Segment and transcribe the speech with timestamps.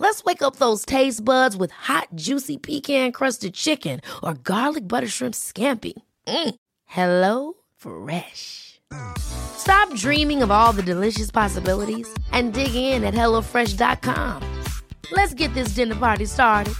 [0.00, 5.08] Let's wake up those taste buds with hot, juicy pecan crusted chicken or garlic butter
[5.08, 5.94] shrimp scampi.
[6.26, 6.54] Mm.
[6.86, 8.80] Hello Fresh.
[9.18, 14.42] Stop dreaming of all the delicious possibilities and dig in at HelloFresh.com.
[15.10, 16.74] Let's get this dinner party started.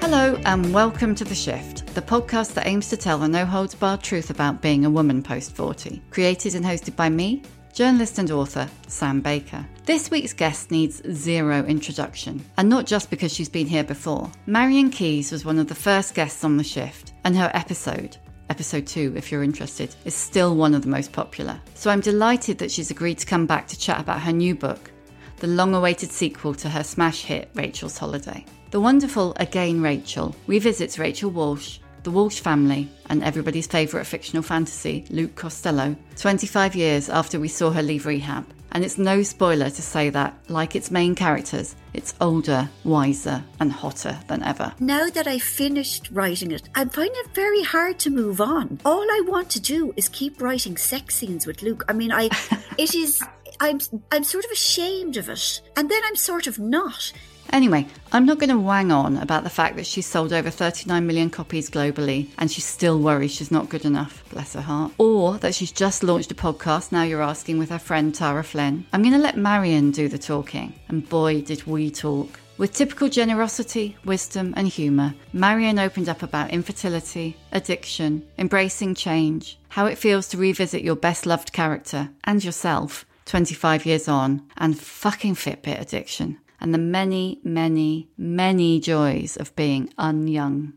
[0.00, 3.74] Hello, and welcome to The Shift, the podcast that aims to tell the no holds
[3.74, 6.00] barred truth about being a woman post 40.
[6.12, 9.66] Created and hosted by me, journalist and author Sam Baker.
[9.84, 14.30] This week's guest needs zero introduction, and not just because she's been here before.
[14.46, 18.16] Marian Keyes was one of the first guests on The Shift, and her episode,
[18.48, 21.60] episode 2 if you're interested, is still one of the most popular.
[21.74, 24.92] So I'm delighted that she's agreed to come back to chat about her new book,
[25.38, 28.46] the long awaited sequel to her smash hit Rachel's Holiday.
[28.70, 35.04] The wonderful Again Rachel revisits Rachel Walsh, the Walsh family, and everybody's favourite fictional fantasy,
[35.10, 38.46] Luke Costello, 25 years after we saw her leave rehab.
[38.72, 43.72] And it's no spoiler to say that, like its main characters, it's older, wiser, and
[43.72, 44.74] hotter than ever.
[44.78, 48.78] Now that I've finished writing it, I'm finding it very hard to move on.
[48.84, 51.84] All I want to do is keep writing sex scenes with Luke.
[51.88, 52.28] I mean, I,
[52.78, 53.22] it is,
[53.60, 53.80] I'm,
[54.12, 57.12] I'm sort of ashamed of it, and then I'm sort of not.
[57.50, 61.06] Anyway, I'm not going to wang on about the fact that she's sold over 39
[61.06, 64.92] million copies globally and she still worries she's not good enough, bless her heart.
[64.98, 68.86] Or that she's just launched a podcast, now you're asking, with her friend Tara Flynn.
[68.92, 70.74] I'm going to let Marian do the talking.
[70.88, 72.38] And boy, did we talk.
[72.58, 79.86] With typical generosity, wisdom, and humour, Marian opened up about infertility, addiction, embracing change, how
[79.86, 85.34] it feels to revisit your best loved character and yourself 25 years on, and fucking
[85.34, 90.72] Fitbit addiction and the many, many, many joys of being unyoung.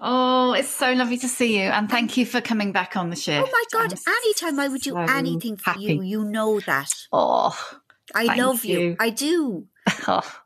[0.00, 3.16] Oh, it's so lovely to see you, and thank you for coming back on the
[3.16, 3.44] show.
[3.44, 3.92] Oh my God!
[4.06, 5.82] I'm anytime I would do so anything for happy.
[5.82, 6.90] you, you know that.
[7.12, 7.58] Oh,
[8.14, 8.80] I love you.
[8.80, 8.96] you.
[8.98, 9.66] I do.
[10.06, 10.40] Oh,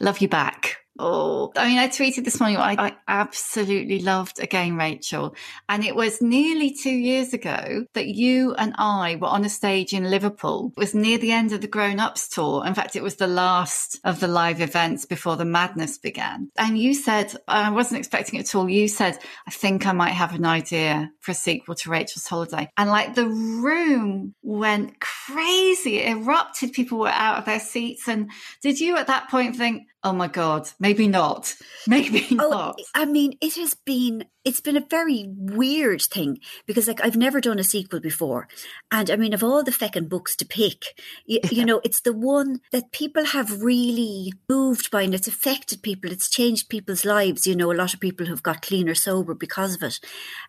[0.00, 0.85] love you back.
[0.98, 2.58] Oh, I mean, I tweeted this morning.
[2.58, 5.34] I, I, absolutely loved again, Rachel.
[5.68, 9.92] And it was nearly two years ago that you and I were on a stage
[9.92, 10.72] in Liverpool.
[10.76, 12.66] It was near the end of the Grown Ups tour.
[12.66, 16.50] In fact, it was the last of the live events before the madness began.
[16.56, 18.68] And you said, I wasn't expecting it at all.
[18.68, 22.68] You said, I think I might have an idea for a sequel to Rachel's Holiday.
[22.76, 25.98] And like the room went crazy.
[25.98, 26.72] It erupted.
[26.72, 28.08] People were out of their seats.
[28.08, 28.30] And
[28.62, 31.54] did you at that point think, oh my God, maybe not.
[31.86, 32.80] Maybe oh, not.
[32.94, 37.40] I mean, it has been it's been a very weird thing because like I've never
[37.40, 38.46] done a sequel before.
[38.92, 40.84] And I mean of all the feckin' books to pick,
[41.26, 45.82] you, you, know, it's the one that people have really moved by and it's affected
[45.82, 46.12] people.
[46.12, 47.48] It's changed people's lives.
[47.48, 49.98] You know, a lot of people have got clean or sober because of it.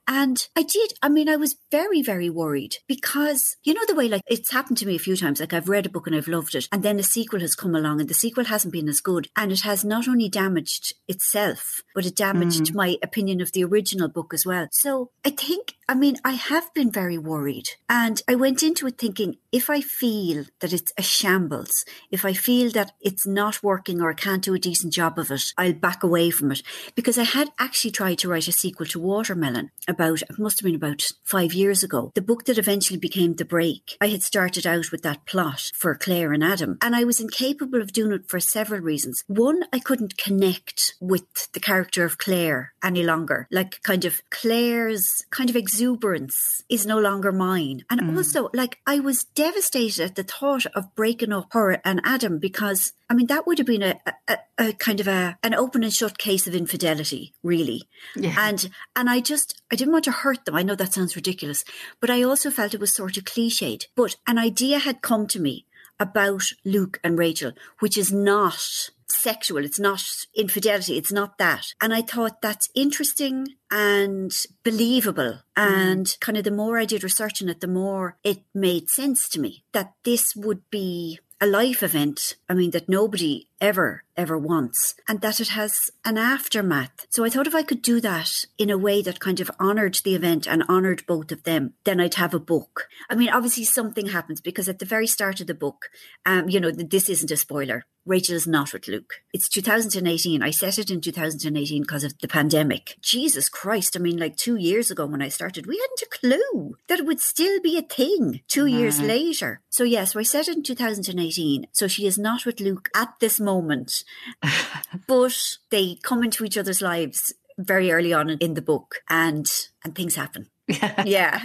[0.07, 4.07] And I did, I mean, I was very, very worried because you know the way
[4.07, 5.39] like it's happened to me a few times.
[5.39, 6.67] Like I've read a book and I've loved it.
[6.71, 9.27] And then a sequel has come along and the sequel hasn't been as good.
[9.35, 12.75] And it has not only damaged itself, but it damaged mm.
[12.75, 14.67] my opinion of the original original book as well.
[14.71, 17.69] So I think, I mean, I have been very worried.
[17.89, 22.33] And I went into it thinking if I feel that it's a shambles, if I
[22.33, 25.73] feel that it's not working or I can't do a decent job of it, I'll
[25.73, 26.63] back away from it.
[26.95, 30.65] Because I had actually tried to write a sequel to Watermelon about, it must have
[30.65, 33.97] been about five years ago, the book that eventually became The Break.
[34.01, 37.81] I had started out with that plot for Claire and Adam, and I was incapable
[37.81, 39.23] of doing it for several reasons.
[39.27, 43.47] One, I couldn't connect with the character of Claire any longer.
[43.51, 47.83] Like kind of Claire's kind of exuberance is no longer mine.
[47.89, 48.17] And mm.
[48.17, 52.93] also, like, I was devastated at the thought of breaking up her and Adam because,
[53.09, 55.93] I mean, that would have been a, a, a kind of a an open and
[55.93, 57.83] shut case of infidelity, really.
[58.15, 58.35] Yeah.
[58.37, 60.55] And and I just I didn't want to hurt them.
[60.55, 61.63] I know that sounds ridiculous,
[61.99, 63.85] but I also felt it was sort of cliched.
[63.95, 65.65] But an idea had come to me
[65.99, 69.63] about Luke and Rachel, which is not sexual.
[69.63, 70.03] It's not
[70.35, 70.97] infidelity.
[70.97, 71.73] It's not that.
[71.81, 74.33] And I thought that's interesting and
[74.63, 75.41] believable.
[75.55, 76.19] And mm.
[76.19, 79.39] kind of the more I did research on it, the more it made sense to
[79.39, 82.35] me that this would be a life event.
[82.49, 87.05] I mean, that nobody ever ever once and that it has an aftermath.
[87.09, 89.99] So I thought if I could do that in a way that kind of honoured
[90.03, 92.87] the event and honoured both of them, then I'd have a book.
[93.09, 95.89] I mean, obviously something happens because at the very start of the book,
[96.25, 97.85] um, you know, this isn't a spoiler.
[98.07, 99.15] Rachel is not with Luke.
[99.33, 100.41] It's 2018.
[100.41, 102.95] I set it in 2018 because of the pandemic.
[103.01, 103.97] Jesus Christ.
[103.97, 107.05] I mean, like two years ago when I started, we hadn't a clue that it
[107.05, 109.59] would still be a thing 2 years later.
[109.69, 111.67] So, yes, yeah, so I set it in 2018.
[111.73, 114.03] So she is not with Luke at this moment,
[115.07, 119.49] but they come into each other's lives very early on in the book and
[119.83, 120.47] and things happen.
[120.67, 121.03] Yeah.
[121.05, 121.43] yeah.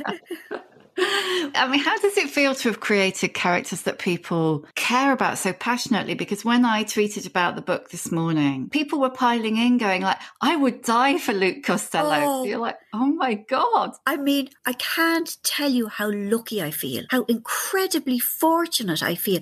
[0.98, 5.52] I mean, how does it feel to have created characters that people care about so
[5.52, 6.14] passionately?
[6.14, 10.18] Because when I tweeted about the book this morning, people were piling in going like,
[10.40, 12.10] I would die for Luke Costello.
[12.12, 12.44] Oh.
[12.44, 13.92] You're like, oh my God.
[14.06, 19.40] I mean, I can't tell you how lucky I feel, how incredibly fortunate I feel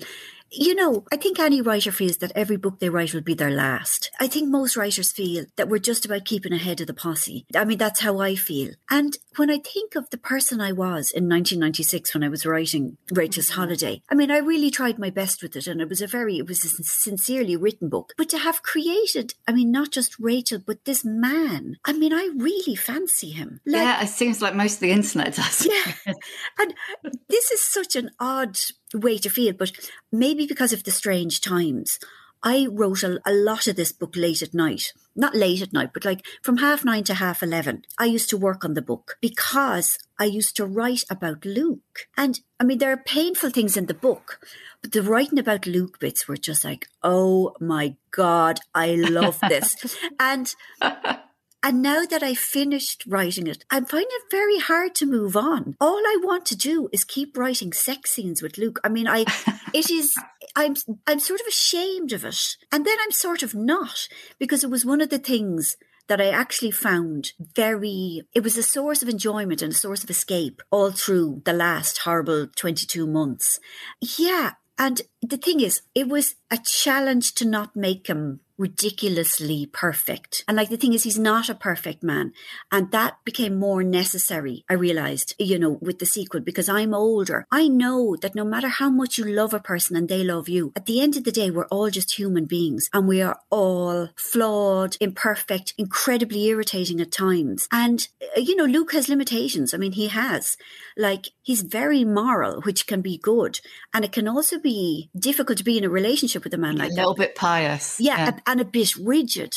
[0.51, 3.51] you know, I think any writer feels that every book they write will be their
[3.51, 4.11] last.
[4.19, 7.45] I think most writers feel that we're just about keeping ahead of the posse.
[7.55, 8.71] I mean, that's how I feel.
[8.89, 12.97] And when I think of the person I was in 1996 when I was writing
[13.11, 13.61] Rachel's mm-hmm.
[13.61, 16.37] Holiday, I mean, I really tried my best with it and it was a very,
[16.37, 18.13] it was a sincerely written book.
[18.17, 22.29] But to have created, I mean, not just Rachel, but this man, I mean, I
[22.35, 23.61] really fancy him.
[23.65, 25.65] Like, yeah, it seems like most of the internet does.
[25.65, 26.13] yeah.
[26.59, 26.73] And
[27.29, 28.57] this is such an odd
[28.93, 29.71] way to feel, but
[30.11, 31.99] maybe because of the strange times.
[32.43, 34.93] I wrote a, a, lot of this book late at night.
[35.15, 37.83] Not late at night, but like from half nine to half 11.
[37.99, 42.07] I used to work on the book because I used to write about Luke.
[42.17, 44.39] And I mean, there are painful things in the book,
[44.81, 49.97] but the writing about Luke bits were just like, oh my God, I love this.
[50.19, 50.53] and
[51.63, 55.75] and now that I've finished writing it, I'm finding it very hard to move on.
[55.79, 58.79] All I want to do is keep writing sex scenes with Luke.
[58.83, 59.25] I mean, I,
[59.73, 60.15] it is,
[60.55, 60.75] I'm,
[61.05, 62.57] I'm sort of ashamed of it.
[62.71, 64.07] And then I'm sort of not
[64.39, 65.77] because it was one of the things
[66.07, 70.09] that I actually found very, it was a source of enjoyment and a source of
[70.09, 73.59] escape all through the last horrible 22 months.
[74.01, 74.53] Yeah.
[74.79, 80.43] And the thing is, it was a challenge to not make him ridiculously perfect.
[80.47, 82.33] And like the thing is, he's not a perfect man.
[82.71, 87.45] And that became more necessary, I realized, you know, with the sequel, because I'm older.
[87.51, 90.71] I know that no matter how much you love a person and they love you,
[90.75, 94.09] at the end of the day, we're all just human beings and we are all
[94.15, 97.67] flawed, imperfect, incredibly irritating at times.
[97.71, 98.07] And,
[98.37, 99.73] uh, you know, Luke has limitations.
[99.73, 100.57] I mean, he has.
[100.97, 103.59] Like, he's very moral, which can be good.
[103.93, 106.89] And it can also be difficult to be in a relationship with a man like
[106.89, 106.95] that.
[106.95, 107.99] A little bit pious.
[107.99, 108.39] Yeah, yeah.
[108.47, 109.53] And, a bit rigid.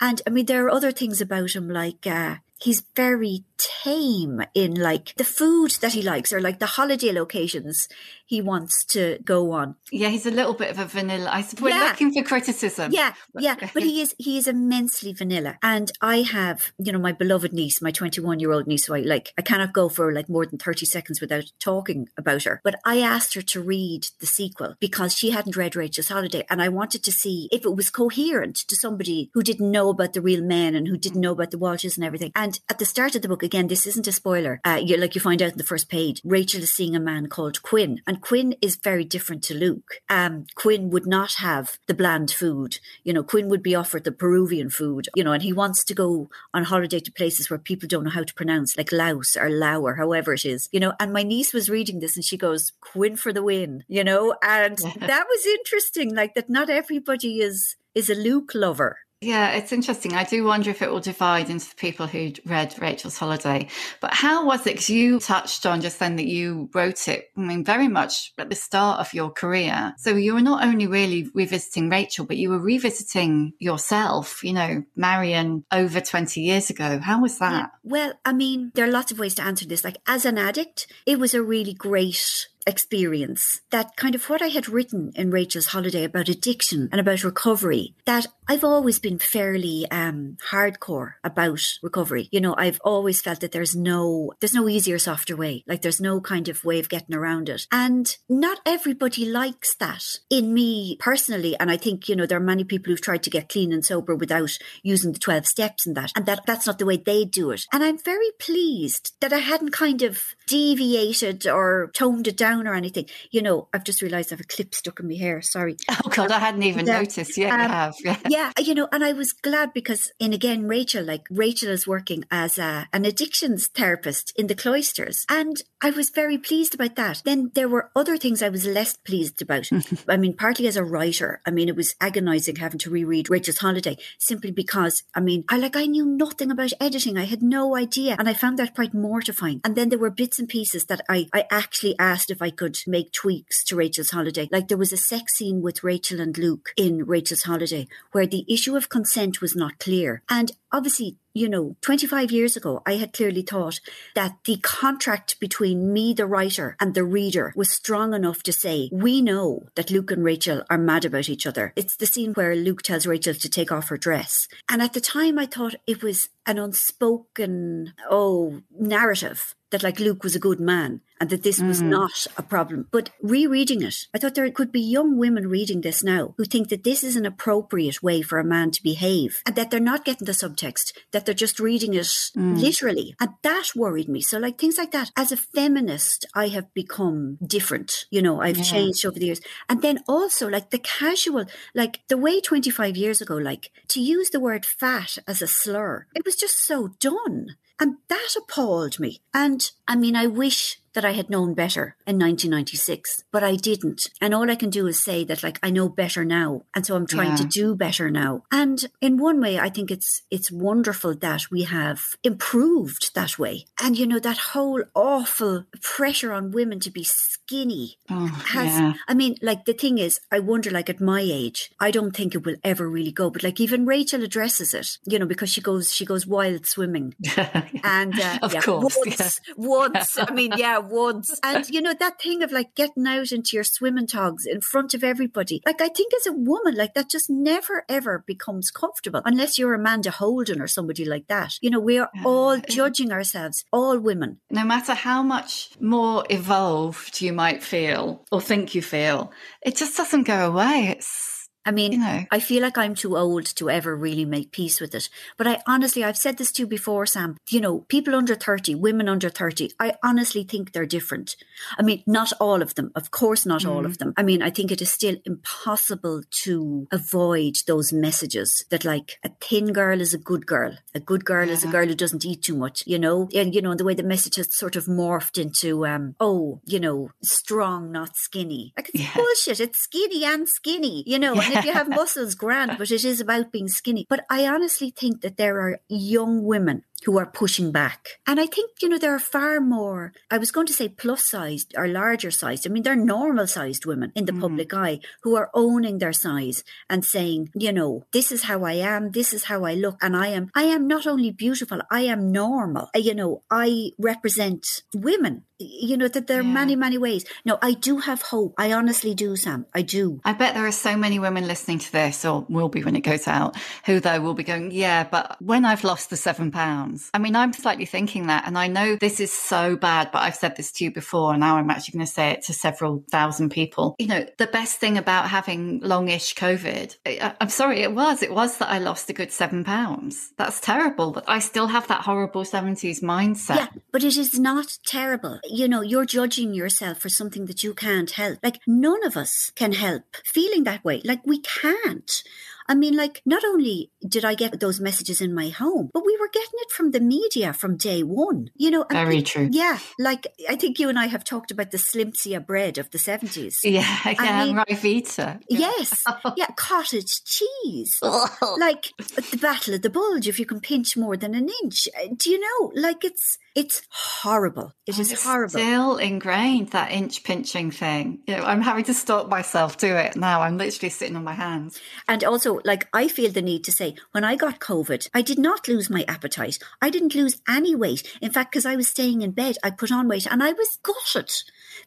[0.00, 4.74] And I mean, there are other things about him, like uh, he's very tame in
[4.74, 7.88] like the food that he likes or like the holiday locations
[8.26, 9.76] he wants to go on.
[9.92, 11.28] Yeah, he's a little bit of a vanilla.
[11.30, 11.80] I suppose yeah.
[11.80, 12.90] we're looking for criticism.
[12.92, 15.58] Yeah, yeah, but he is he is immensely vanilla.
[15.62, 19.00] And I have, you know, my beloved niece, my 21 year old niece, who I
[19.00, 19.32] like.
[19.38, 22.60] I cannot go for like more than 30 seconds without talking about her.
[22.64, 26.62] But I asked her to read the sequel because she hadn't read Rachel's Holiday, and
[26.62, 30.22] I wanted to see if it was coherent to somebody who didn't know about the
[30.22, 32.32] real men and who didn't know about the Walshes and everything.
[32.34, 34.60] And at the start of the book, again, this isn't a spoiler.
[34.64, 37.28] Uh, you, like you find out in the first page, Rachel is seeing a man
[37.28, 40.00] called Quinn, and Quinn is very different to Luke.
[40.08, 42.80] Um, Quinn would not have the bland food.
[43.04, 45.08] You know, Quinn would be offered the Peruvian food.
[45.14, 48.10] You know, and he wants to go on holiday to places where people don't know
[48.10, 50.68] how to pronounce, like Laos or Lao or however it is.
[50.72, 53.84] You know, and my niece was reading this and she goes, "Quinn for the win."
[53.86, 56.12] You know, and that was interesting.
[56.12, 58.98] Like that, not everybody is is a Luke lover.
[59.24, 60.12] Yeah, it's interesting.
[60.12, 63.68] I do wonder if it will divide into the people who read Rachel's Holiday.
[64.00, 64.74] But how was it?
[64.74, 68.50] Because you touched on just then that you wrote it, I mean, very much at
[68.50, 69.94] the start of your career.
[69.96, 74.84] So you were not only really revisiting Rachel, but you were revisiting yourself, you know,
[74.94, 76.98] Marian over 20 years ago.
[76.98, 77.52] How was that?
[77.52, 79.84] Yeah, well, I mean, there are lots of ways to answer this.
[79.84, 84.48] Like, as an addict, it was a really great experience that kind of what I
[84.48, 89.86] had written in Rachel's holiday about addiction and about recovery, that I've always been fairly
[89.90, 92.28] um, hardcore about recovery.
[92.30, 95.64] You know, I've always felt that there's no there's no easier, softer way.
[95.66, 97.66] Like there's no kind of way of getting around it.
[97.72, 100.04] And not everybody likes that.
[100.30, 103.30] In me personally, and I think, you know, there are many people who've tried to
[103.30, 106.12] get clean and sober without using the 12 steps and that.
[106.16, 107.64] And that that's not the way they do it.
[107.72, 112.74] And I'm very pleased that I hadn't kind of deviated or toned it down or
[112.74, 113.06] anything.
[113.30, 115.42] You know, I've just realised I have a clip stuck in my hair.
[115.42, 115.76] Sorry.
[115.88, 117.00] Oh God, I hadn't even yeah.
[117.00, 117.36] noticed.
[117.36, 117.94] Yeah, um, you have.
[118.04, 118.18] Yeah.
[118.28, 122.24] yeah, you know, and I was glad because, and again, Rachel, like Rachel is working
[122.30, 127.22] as a, an addictions therapist in the cloisters, and I was very pleased about that.
[127.24, 129.68] Then there were other things I was less pleased about.
[130.08, 133.58] I mean, partly as a writer, I mean, it was agonising having to reread Rachel's
[133.58, 137.18] Holiday simply because, I mean, I like I knew nothing about editing.
[137.18, 139.60] I had no idea, and I found that quite mortifying.
[139.64, 142.78] And then there were bits and pieces that I I actually asked if I could
[142.86, 144.48] make tweaks to Rachel's Holiday.
[144.50, 148.44] Like there was a sex scene with Rachel and Luke in Rachel's Holiday where the
[148.48, 150.22] issue of consent was not clear.
[150.28, 153.80] And obviously you know, 25 years ago, I had clearly thought
[154.14, 158.88] that the contract between me, the writer, and the reader was strong enough to say,
[158.92, 161.72] we know that Luke and Rachel are mad about each other.
[161.74, 164.46] It's the scene where Luke tells Rachel to take off her dress.
[164.68, 170.22] And at the time, I thought it was an unspoken, oh, narrative that like Luke
[170.22, 171.88] was a good man and that this was mm.
[171.88, 172.88] not a problem.
[172.90, 176.68] But rereading it, I thought there could be young women reading this now who think
[176.68, 180.04] that this is an appropriate way for a man to behave and that they're not
[180.04, 182.60] getting the subtext, that they're just reading it mm.
[182.60, 183.14] literally.
[183.20, 184.20] And that worried me.
[184.20, 185.10] So like things like that.
[185.16, 188.06] As a feminist, I have become different.
[188.10, 188.64] You know, I've yeah.
[188.64, 189.40] changed over the years.
[189.68, 194.30] And then also like the casual, like the way 25 years ago, like to use
[194.30, 197.56] the word fat as a slur, it was just so done.
[197.80, 199.20] And that appalled me.
[199.32, 204.08] And I mean, I wish that I had known better in 1996, but I didn't.
[204.20, 206.62] And all I can do is say that like I know better now.
[206.74, 207.36] And so I'm trying yeah.
[207.36, 208.42] to do better now.
[208.50, 213.66] And in one way, I think it's, it's wonderful that we have improved that way.
[213.80, 218.94] And you know, that whole awful pressure on women to be skinny oh, has, yeah.
[219.08, 222.34] I mean, like the thing is, I wonder like at my age, I don't think
[222.34, 225.60] it will ever really go, but like even Rachel addresses it, you know, because she
[225.60, 227.14] goes, she goes wild swimming.
[227.84, 231.38] and uh, of yeah, course, once, once, I mean, yeah, once.
[231.42, 234.94] And you know, that thing of like getting out into your swimming togs in front
[234.94, 235.62] of everybody.
[235.66, 239.74] Like I think as a woman, like that just never ever becomes comfortable unless you're
[239.74, 241.54] Amanda Holden or somebody like that.
[241.60, 244.38] You know, we are all judging ourselves, all women.
[244.50, 249.96] No matter how much more evolved you might feel or think you feel, it just
[249.96, 250.94] doesn't go away.
[250.96, 251.33] It's
[251.66, 252.24] I mean, you know.
[252.30, 255.08] I feel like I'm too old to ever really make peace with it.
[255.38, 257.36] But I honestly, I've said this to you before, Sam.
[257.48, 261.36] You know, people under 30, women under 30, I honestly think they're different.
[261.78, 262.92] I mean, not all of them.
[262.94, 263.70] Of course, not mm.
[263.70, 264.12] all of them.
[264.16, 269.30] I mean, I think it is still impossible to avoid those messages that, like, a
[269.40, 270.76] thin girl is a good girl.
[270.94, 271.54] A good girl yeah.
[271.54, 273.28] is a girl who doesn't eat too much, you know?
[273.34, 276.78] And, you know, the way the message has sort of morphed into, um, oh, you
[276.78, 278.74] know, strong, not skinny.
[278.76, 279.14] Like, it's yeah.
[279.14, 279.60] bullshit.
[279.60, 281.34] It's skinny and skinny, you know?
[281.34, 284.06] Yeah if you have muscles, grand, but it is about being skinny.
[284.08, 288.20] But I honestly think that there are young women who are pushing back.
[288.26, 291.24] And I think, you know, there are far more, I was going to say plus
[291.24, 292.66] sized or larger sized.
[292.66, 294.40] I mean, they're normal sized women in the mm.
[294.40, 298.74] public eye who are owning their size and saying, you know, this is how I
[298.74, 299.10] am.
[299.10, 299.96] This is how I look.
[300.02, 302.90] And I am, I am not only beautiful, I am normal.
[302.94, 306.52] You know, I represent women you know that there are yeah.
[306.52, 310.32] many many ways no i do have hope i honestly do sam i do i
[310.32, 313.28] bet there are so many women listening to this or will be when it goes
[313.28, 313.56] out
[313.86, 317.36] who though will be going yeah but when i've lost the seven pounds i mean
[317.36, 320.72] i'm slightly thinking that and i know this is so bad but i've said this
[320.72, 323.94] to you before and now i'm actually going to say it to several thousand people
[323.98, 328.32] you know the best thing about having longish covid I, i'm sorry it was it
[328.32, 332.02] was that i lost a good seven pounds that's terrible but i still have that
[332.02, 337.08] horrible 70s mindset yeah but it is not terrible you know, you're judging yourself for
[337.08, 338.38] something that you can't help.
[338.42, 341.00] Like none of us can help feeling that way.
[341.04, 342.22] Like we can't.
[342.66, 346.16] I mean, like, not only did I get those messages in my home, but we
[346.18, 348.50] were getting it from the media from day one.
[348.56, 349.48] You know, very true.
[349.52, 352.98] Yeah, like I think you and I have talked about the Slimcea bread of the
[352.98, 353.58] seventies.
[353.62, 355.42] Yeah, yeah, I mean, Ryvita.
[355.48, 356.04] Yes,
[356.36, 357.98] yeah, cottage cheese.
[358.02, 358.56] Oh.
[358.58, 360.28] like the Battle of the Bulge.
[360.28, 362.72] If you can pinch more than an inch, do you know?
[362.74, 364.74] Like it's it's horrible.
[364.84, 365.44] It is horrible.
[365.44, 368.18] It's still ingrained that inch pinching thing.
[368.26, 370.42] You know, I'm having to stop myself do it now.
[370.42, 371.80] I'm literally sitting on my hands.
[372.08, 375.38] And also, like, I feel the need to say, when I got COVID, I did
[375.38, 376.58] not lose my appetite.
[376.82, 378.02] I didn't lose any weight.
[378.20, 380.78] In fact, because I was staying in bed, I put on weight, and I was
[380.82, 381.30] gutted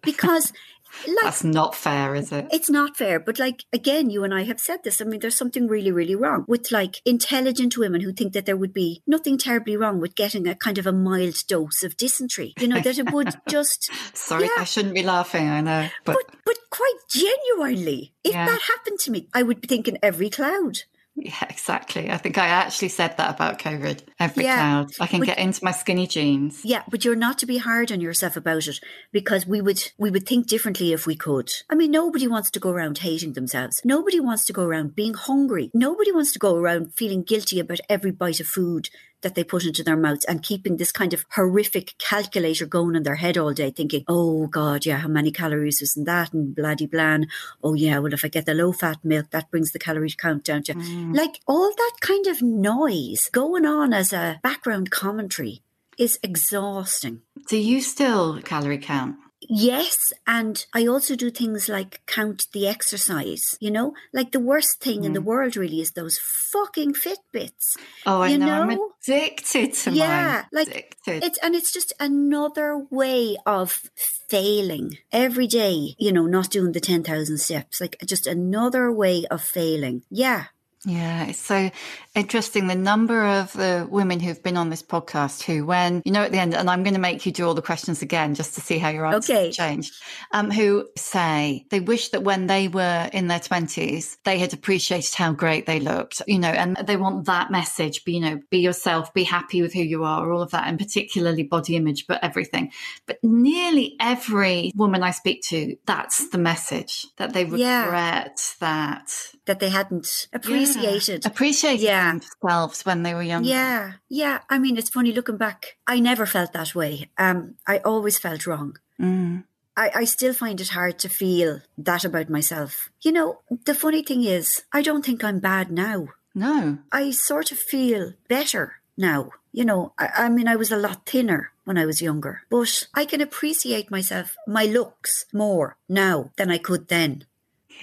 [0.02, 0.54] because
[1.08, 2.48] like, That's not fair, is it?
[2.52, 3.20] It's not fair.
[3.20, 5.02] But like, again, you and I have said this.
[5.02, 8.58] I mean, there's something really, really wrong with like intelligent women who think that there
[8.58, 12.54] would be nothing terribly wrong with getting a kind of a mild dose of dysentery.
[12.60, 13.92] You know, that it would just.
[14.16, 14.50] Sorry, yeah.
[14.62, 15.90] I shouldn't be laughing, I know.
[16.04, 18.46] But, but, but quite genuinely, if yeah.
[18.46, 20.80] that happened to me, I would be thinking every cloud
[21.20, 22.12] Yeah, exactly.
[22.12, 24.02] I think I actually said that about COVID.
[24.20, 24.92] Every Yeah, cloud.
[25.00, 26.62] I can but- get into my skinny jeans.
[26.64, 28.80] Yeah, but you're not to be hard on yourself about it
[29.12, 31.50] because we would we would think differently if we could.
[31.72, 33.82] I mean, nobody wants to go around hating themselves.
[33.84, 35.72] Nobody wants to go around being hungry.
[35.74, 38.90] Nobody wants to go around feeling guilty about every bite of food
[39.22, 43.04] that they put into their mouths and keeping this kind of horrific calculator going in
[43.04, 46.56] their head all day, thinking, "Oh God, yeah, how many calories was in that?" and
[46.56, 47.28] bloody blan.
[47.64, 50.44] Oh yeah, well if I get the low fat milk, that brings the calorie count
[50.44, 51.16] down to mm.
[51.16, 55.62] like all that kind of noise going on as a background commentary
[55.98, 57.22] is exhausting.
[57.48, 59.16] Do you still calorie count?
[59.50, 63.94] Yes, and I also do things like count the exercise, you know?
[64.14, 65.26] Like the worst thing in the mm.
[65.26, 66.20] world really is those
[66.52, 67.78] fucking Fitbits.
[68.06, 68.64] Oh, I You know.
[68.64, 70.46] I'm addicted to Yeah, mine.
[70.52, 71.24] like addicted.
[71.24, 73.82] it's and it's just another way of
[74.30, 77.80] failing every day, you know, not doing the 10,000 steps.
[77.80, 80.04] Like just another way of failing.
[80.10, 80.46] Yeah.
[80.88, 81.70] Yeah, it's so
[82.16, 82.68] interesting.
[82.68, 86.32] The number of the women who've been on this podcast who, when you know, at
[86.32, 88.62] the end, and I'm going to make you do all the questions again just to
[88.62, 89.46] see how your answers Okay.
[89.48, 89.94] have changed,
[90.32, 95.14] um, who say they wish that when they were in their 20s, they had appreciated
[95.14, 98.60] how great they looked, you know, and they want that message, be, you know, be
[98.60, 102.24] yourself, be happy with who you are, all of that, and particularly body image, but
[102.24, 102.72] everything.
[103.08, 107.84] But nearly every woman I speak to, that's the message that they Yeah.
[107.84, 109.12] regret that
[109.48, 111.26] That they hadn't appreciated.
[111.26, 112.12] appreciated Yeah.
[112.12, 113.50] themselves when they were younger.
[113.50, 114.40] Yeah, yeah.
[114.50, 115.78] I mean, it's funny looking back.
[115.88, 117.10] I never felt that way.
[117.18, 118.78] Um, I always felt wrong.
[119.02, 119.46] Mm.
[119.76, 122.90] I, I still find it hard to feel that about myself.
[123.02, 126.10] You know, the funny thing is, I don't think I'm bad now.
[126.36, 126.80] No.
[126.92, 129.30] I sort of feel better now.
[129.54, 132.88] You know, I, I mean, I was a lot thinner when I was younger, but
[132.94, 137.26] I can appreciate myself, my looks more now than I could then.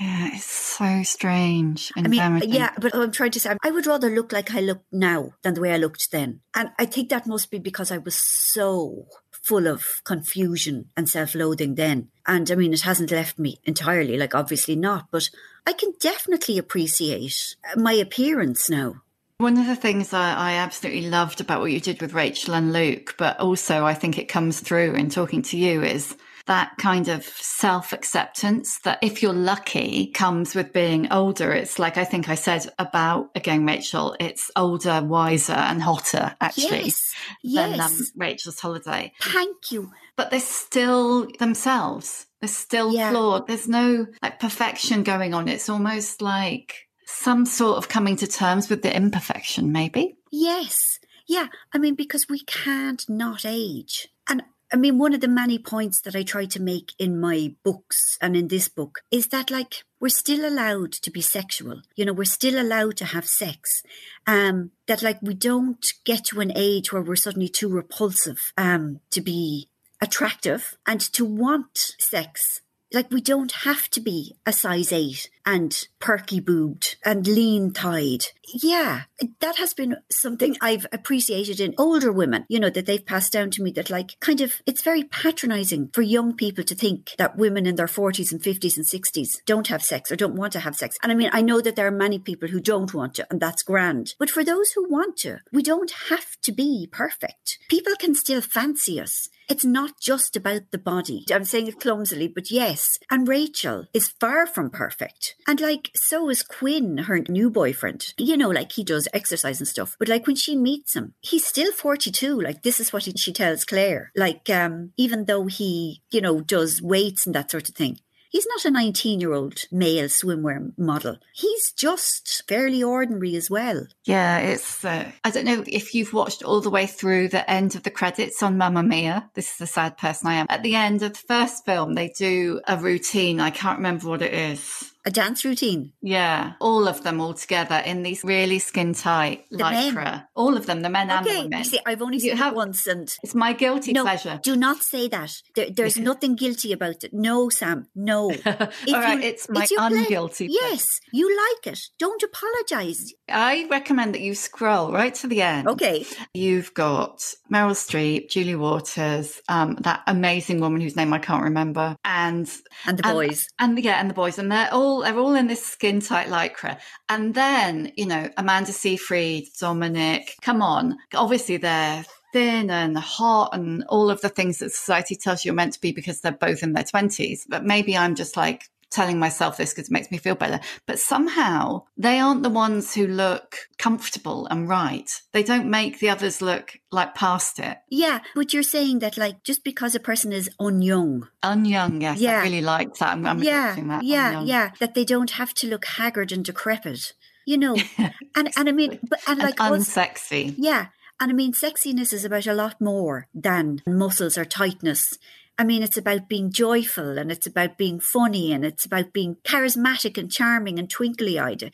[0.00, 2.52] Yeah, it's so strange and I mean, damaging.
[2.52, 5.54] yeah, but I'm trying to say, I would rather look like I look now than
[5.54, 6.40] the way I looked then.
[6.54, 11.34] And I think that must be because I was so full of confusion and self
[11.34, 12.08] loathing then.
[12.26, 15.30] And I mean, it hasn't left me entirely, like, obviously not, but
[15.66, 19.02] I can definitely appreciate uh, my appearance now.
[19.38, 22.72] One of the things I, I absolutely loved about what you did with Rachel and
[22.72, 27.08] Luke, but also I think it comes through in talking to you, is that kind
[27.08, 31.52] of self acceptance that if you're lucky comes with being older.
[31.52, 36.84] It's like I think I said about, again, Rachel, it's older, wiser, and hotter, actually,
[36.84, 38.12] Yes, than um, yes.
[38.16, 39.12] Rachel's holiday.
[39.20, 39.90] Thank you.
[40.16, 42.26] but they're still themselves.
[42.40, 43.10] They're still Yeah.
[43.10, 43.46] flawed.
[43.46, 45.48] There's no like perfection going on.
[45.48, 50.16] It's almost like some sort of coming to terms with the imperfection, maybe.
[50.30, 50.98] Yes.
[51.26, 51.46] Yeah.
[51.72, 54.08] I mean, because we can't not age.
[54.28, 54.42] And
[54.74, 58.18] I mean, one of the many points that I try to make in my books
[58.20, 61.82] and in this book is that, like, we're still allowed to be sexual.
[61.94, 63.84] You know, we're still allowed to have sex.
[64.26, 68.98] Um, that, like, we don't get to an age where we're suddenly too repulsive um,
[69.12, 69.68] to be
[70.02, 72.60] attractive and to want sex.
[72.92, 78.26] Like, we don't have to be a size eight and perky boobed and lean thighed.
[78.52, 79.02] Yeah,
[79.40, 83.50] that has been something I've appreciated in older women, you know, that they've passed down
[83.52, 87.36] to me that, like, kind of, it's very patronizing for young people to think that
[87.36, 90.60] women in their 40s and 50s and 60s don't have sex or don't want to
[90.60, 90.96] have sex.
[91.02, 93.40] And I mean, I know that there are many people who don't want to, and
[93.40, 94.14] that's grand.
[94.18, 97.58] But for those who want to, we don't have to be perfect.
[97.68, 99.28] People can still fancy us.
[99.48, 101.26] It's not just about the body.
[101.30, 102.98] I'm saying it clumsily, but yes.
[103.10, 105.33] And Rachel is far from perfect.
[105.46, 108.14] And like, so is Quinn, her new boyfriend.
[108.18, 109.96] You know, like he does exercise and stuff.
[109.98, 112.40] But like when she meets him, he's still 42.
[112.40, 114.10] Like this is what he, she tells Claire.
[114.16, 117.98] Like, um, even though he, you know, does weights and that sort of thing.
[118.34, 121.18] He's not a 19 year old male swimwear model.
[121.32, 123.86] He's just fairly ordinary as well.
[124.06, 124.84] Yeah, it's.
[124.84, 127.92] Uh, I don't know if you've watched all the way through the end of the
[127.92, 129.30] credits on Mamma Mia.
[129.34, 130.46] This is the sad person I am.
[130.48, 133.38] At the end of the first film, they do a routine.
[133.38, 134.93] I can't remember what it is.
[135.06, 135.92] A dance routine.
[136.00, 140.22] Yeah, all of them all together in these really skin tight The men.
[140.34, 141.58] All of them, the men and the women.
[141.58, 144.40] you see, I've only You seen have- it once and It's my guilty no, pleasure.
[144.42, 145.30] do not say that.
[145.54, 147.12] There, there's nothing guilty about it.
[147.12, 148.30] No, Sam, no.
[148.46, 148.54] All
[148.88, 150.52] right, it's my ple- unguilty pleasure.
[150.70, 151.80] Yes, you like it.
[151.98, 153.12] Don't apologise.
[153.28, 155.68] I recommend that you scroll right to the end.
[155.68, 156.06] Okay.
[156.32, 157.18] You've got
[157.52, 162.50] Meryl Streep, Julie Walters, um, that amazing woman whose name I can't remember, and
[162.86, 163.48] And the and- boys.
[163.58, 166.78] and yeah, and the boys, and they're all they're all in this skin tight lycra.
[167.08, 173.84] And then you know Amanda Seyfried, Dominic, come on, obviously they're thin and hot and
[173.88, 176.62] all of the things that society tells you you're meant to be because they're both
[176.62, 177.46] in their twenties.
[177.48, 180.60] But maybe I'm just like telling myself this because it makes me feel better.
[180.86, 185.10] But somehow they aren't the ones who look comfortable and right.
[185.32, 187.78] They don't make the others look like past it.
[187.90, 191.28] Yeah, but you're saying that like just because a person is unyoung.
[191.42, 192.18] Unyoung, yes.
[192.20, 192.38] Yeah.
[192.38, 193.10] I really like that.
[193.10, 194.04] I'm, I'm yeah, that.
[194.04, 194.46] yeah, unyoung.
[194.46, 194.70] yeah.
[194.78, 197.12] That they don't have to look haggard and decrepit.
[197.46, 197.76] You know,
[198.34, 200.54] and and I mean, but and And like also- unsexy.
[200.56, 200.86] Yeah.
[201.20, 205.16] And I mean, sexiness is about a lot more than muscles or tightness.
[205.58, 209.36] I mean, it's about being joyful and it's about being funny and it's about being
[209.44, 211.72] charismatic and charming and twinkly eyed.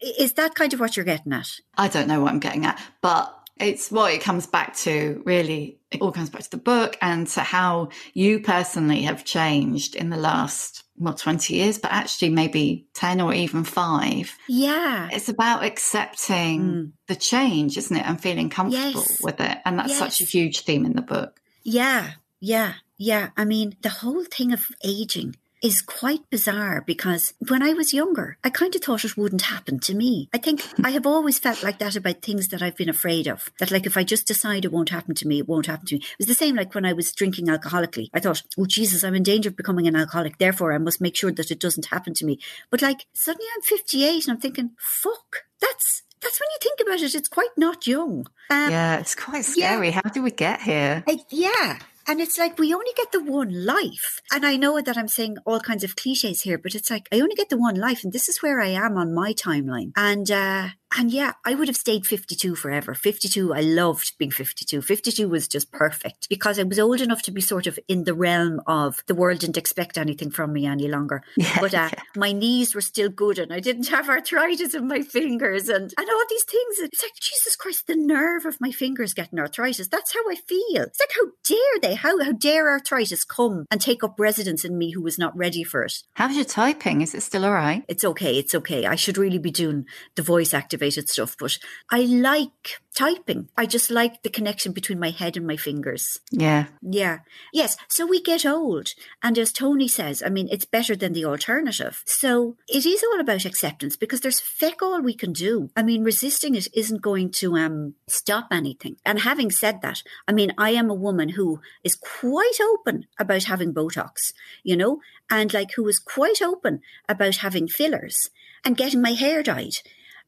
[0.00, 1.48] Is that kind of what you're getting at?
[1.76, 5.76] I don't know what I'm getting at, but it's what it comes back to really.
[5.90, 10.08] It all comes back to the book and to how you personally have changed in
[10.08, 14.32] the last, well, 20 years, but actually maybe 10 or even five.
[14.48, 15.08] Yeah.
[15.12, 16.84] It's about accepting hmm.
[17.08, 18.06] the change, isn't it?
[18.06, 19.20] And feeling comfortable Yes.
[19.20, 19.58] with it.
[19.64, 21.40] And that's such a huge theme in the book.
[21.64, 22.12] Yeah.
[22.38, 22.74] Yeah.
[23.00, 23.30] Yeah.
[23.34, 28.36] I mean, the whole thing of aging is quite bizarre because when I was younger,
[28.44, 30.28] I kind of thought it wouldn't happen to me.
[30.34, 33.50] I think I have always felt like that about things that I've been afraid of.
[33.58, 35.94] That like if I just decide it won't happen to me, it won't happen to
[35.94, 36.00] me.
[36.02, 38.10] It was the same like when I was drinking alcoholically.
[38.12, 40.36] I thought, oh Jesus, I'm in danger of becoming an alcoholic.
[40.36, 42.38] Therefore, I must make sure that it doesn't happen to me.
[42.68, 47.00] But like suddenly I'm 58 and I'm thinking, fuck, that's that's when you think about
[47.00, 48.26] it, it's quite not young.
[48.50, 49.70] Um, yeah, it's quite yeah.
[49.72, 49.90] scary.
[49.90, 51.02] How do we get here?
[51.08, 51.78] I, yeah.
[52.10, 54.20] And it's like we only get the one life.
[54.32, 57.20] And I know that I'm saying all kinds of cliches here, but it's like I
[57.20, 58.02] only get the one life.
[58.02, 59.92] And this is where I am on my timeline.
[59.94, 62.94] And uh and yeah, I would have stayed 52 forever.
[62.94, 64.82] 52, I loved being 52.
[64.82, 68.14] 52 was just perfect because I was old enough to be sort of in the
[68.14, 71.22] realm of the world didn't expect anything from me any longer.
[71.40, 72.02] Yeah, but uh, yeah.
[72.16, 76.10] my knees were still good and I didn't have arthritis in my fingers and, and
[76.10, 76.78] all these things.
[76.80, 79.88] It's like, Jesus Christ, the nerve of my fingers getting arthritis.
[79.88, 80.82] That's how I feel.
[80.82, 81.94] It's like, how dare they?
[81.94, 85.64] How, how dare arthritis come and take up residence in me who was not ready
[85.64, 86.02] for it?
[86.14, 87.00] How's your typing?
[87.00, 87.84] Is it still all right?
[87.88, 88.38] It's okay.
[88.38, 88.84] It's okay.
[88.84, 91.58] I should really be doing the voice activated stuff, but
[91.90, 93.48] I like typing.
[93.56, 96.20] I just like the connection between my head and my fingers.
[96.30, 96.66] Yeah.
[96.82, 97.18] Yeah.
[97.52, 97.76] Yes.
[97.88, 98.88] So we get old.
[99.22, 102.02] And as Tony says, I mean, it's better than the alternative.
[102.06, 105.70] So it is all about acceptance because there's feck all we can do.
[105.76, 108.96] I mean, resisting it isn't going to um, stop anything.
[109.04, 113.44] And having said that, I mean, I am a woman who is quite open about
[113.44, 114.32] having Botox,
[114.64, 118.30] you know, and like who is quite open about having fillers
[118.64, 119.76] and getting my hair dyed.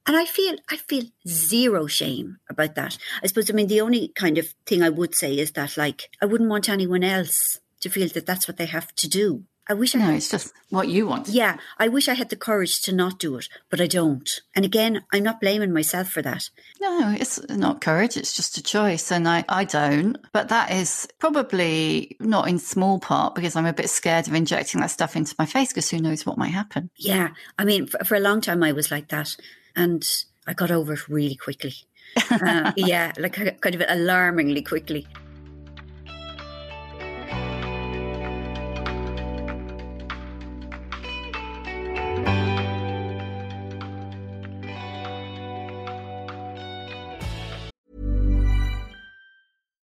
[0.06, 2.98] And I feel I feel zero shame about that.
[3.22, 6.10] I suppose I mean the only kind of thing I would say is that like
[6.20, 9.44] I wouldn't want anyone else to feel that that's what they have to do.
[9.68, 11.28] I wish I No, had it's just what you want.
[11.28, 14.28] yeah, I wish I had the courage to not do it, but I don't.
[14.56, 16.50] And again, I'm not blaming myself for that.
[16.80, 19.12] No, it's not courage, it's just a choice.
[19.12, 20.18] And I, I don't.
[20.32, 24.80] But that is probably not in small part because I'm a bit scared of injecting
[24.80, 26.90] that stuff into my face because who knows what might happen.
[26.96, 29.36] Yeah, I mean, for, for a long time I was like that,
[29.76, 30.06] and
[30.46, 31.74] I got over it really quickly.
[32.30, 35.06] Uh, yeah, like kind of alarmingly quickly.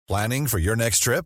[0.10, 1.26] Planning for your next trip?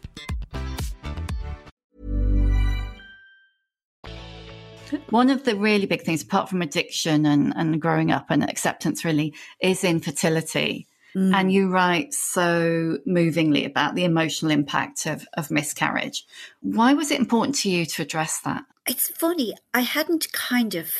[5.09, 9.05] One of the really big things, apart from addiction and, and growing up and acceptance,
[9.05, 10.87] really, is infertility.
[11.15, 11.35] Mm.
[11.35, 16.25] And you write so movingly about the emotional impact of, of miscarriage.
[16.61, 18.63] Why was it important to you to address that?
[18.87, 20.91] It's funny, I hadn't kind of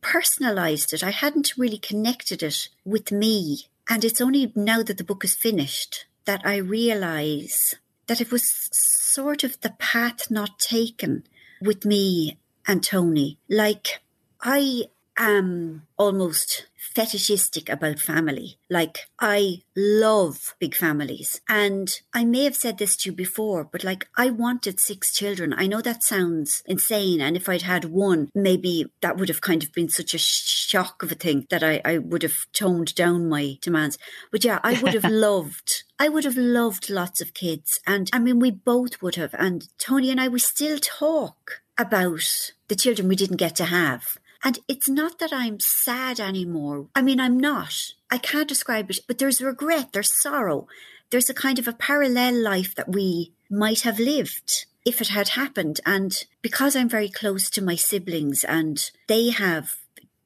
[0.00, 3.66] personalized it, I hadn't really connected it with me.
[3.88, 8.68] And it's only now that the book is finished that I realize that it was
[8.72, 11.24] sort of the path not taken
[11.62, 13.38] with me and Tony.
[13.48, 14.00] Like,
[14.40, 14.84] I
[15.16, 18.56] am almost fetishistic about family.
[18.68, 21.40] Like, I love big families.
[21.48, 25.52] And I may have said this to you before, but like, I wanted six children.
[25.52, 27.20] I know that sounds insane.
[27.20, 31.02] And if I'd had one, maybe that would have kind of been such a shock
[31.02, 33.98] of a thing that I, I would have toned down my demands.
[34.32, 37.78] But yeah, I would have loved I would have loved lots of kids.
[37.86, 39.34] And I mean, we both would have.
[39.34, 44.18] And Tony and I, we still talk about the children we didn't get to have.
[44.42, 46.88] And it's not that I'm sad anymore.
[46.94, 47.92] I mean, I'm not.
[48.10, 50.66] I can't describe it, but there's regret, there's sorrow.
[51.10, 55.30] There's a kind of a parallel life that we might have lived if it had
[55.30, 55.80] happened.
[55.84, 59.76] And because I'm very close to my siblings and they have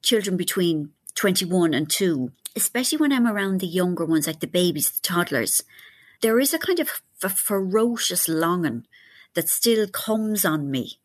[0.02, 4.90] children between 21 and 2, especially when I'm around the younger ones, like the babies,
[4.90, 5.62] the toddlers,
[6.20, 6.90] there is a kind of
[7.32, 8.86] ferocious longing
[9.34, 10.98] that still comes on me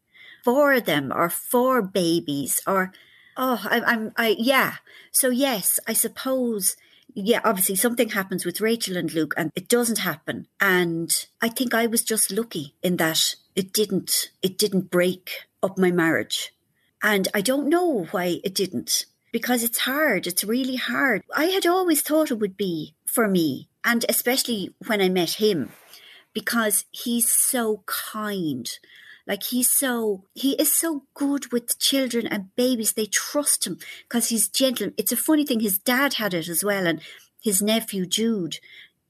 [0.44, 2.92] for them or for babies or
[3.38, 4.76] oh I, I'm I yeah.
[5.12, 6.76] So yes I suppose
[7.14, 10.48] yeah obviously something happens with Rachel and Luke and it doesn't happen.
[10.60, 15.78] And I think I was just lucky in that it didn't it didn't break up
[15.78, 16.54] my marriage.
[17.02, 21.24] And I don't know why it didn't because it's hard it's really hard.
[21.36, 25.72] I had always thought it would be for me and especially when I met him
[26.34, 28.70] because he's so kind
[29.30, 32.94] like he's so, he is so good with children and babies.
[32.94, 34.90] They trust him because he's gentle.
[34.98, 35.60] It's a funny thing.
[35.60, 36.88] His dad had it as well.
[36.88, 37.00] And
[37.42, 38.58] his nephew, Jude,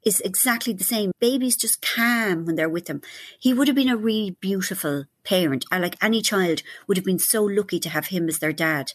[0.04, 1.14] is exactly the same.
[1.22, 3.02] Babies just calm when they're with him.
[3.40, 5.64] He would have been a really beautiful parent.
[5.72, 8.92] I like any child would have been so lucky to have him as their dad.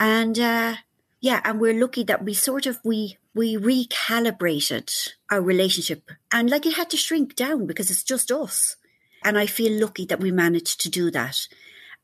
[0.00, 0.74] And, uh,
[1.20, 4.90] yeah, and we're lucky that we sort of we we recalibrated
[5.30, 8.76] our relationship and like it had to shrink down because it's just us.
[9.24, 11.48] And I feel lucky that we managed to do that.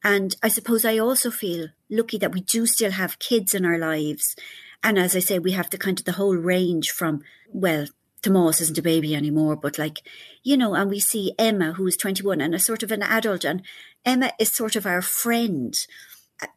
[0.02, 3.78] And I suppose I also feel lucky that we do still have kids in our
[3.78, 4.34] lives.
[4.82, 7.86] And as I say, we have the kind of the whole range from, well,
[8.22, 9.98] Tomas isn't a baby anymore, but like,
[10.42, 13.44] you know, and we see Emma, who is 21 and a sort of an adult,
[13.44, 13.62] and
[14.04, 15.74] Emma is sort of our friend.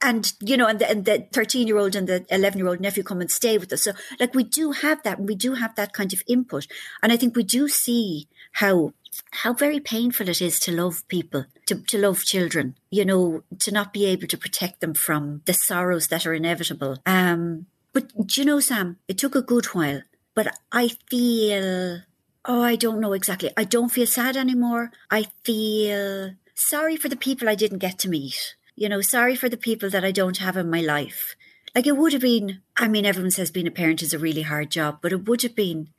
[0.01, 2.79] And, you know, and the, and the 13 year old and the 11 year old
[2.79, 3.81] nephew come and stay with us.
[3.81, 6.67] So, like, we do have that, we do have that kind of input.
[7.01, 8.93] And I think we do see how
[9.31, 13.71] how very painful it is to love people, to, to love children, you know, to
[13.71, 16.97] not be able to protect them from the sorrows that are inevitable.
[17.05, 20.01] Um, but do you know, Sam, it took a good while,
[20.33, 22.01] but I feel,
[22.45, 23.51] oh, I don't know exactly.
[23.55, 24.91] I don't feel sad anymore.
[25.11, 28.55] I feel sorry for the people I didn't get to meet.
[28.75, 31.35] You know, sorry for the people that I don't have in my life.
[31.75, 34.43] Like it would have been, I mean, everyone says being a parent is a really
[34.43, 35.89] hard job, but it would have been,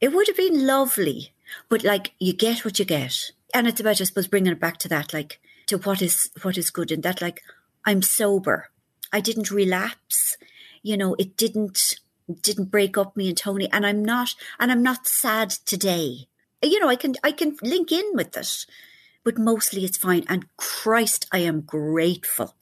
[0.00, 1.32] it would have been lovely
[1.68, 3.30] but like you get what you get.
[3.54, 6.56] And it's about, I suppose, bringing it back to that, like to what is what
[6.56, 7.42] is good, and that, like
[7.84, 8.70] I'm sober.
[9.12, 10.36] I didn't relapse.
[10.82, 11.96] You know, it didn't
[12.40, 16.28] didn't break up me and Tony, and I'm not, and I'm not sad today.
[16.62, 18.66] You know, I can I can link in with it,
[19.24, 20.24] but mostly it's fine.
[20.28, 22.54] And Christ, I am grateful.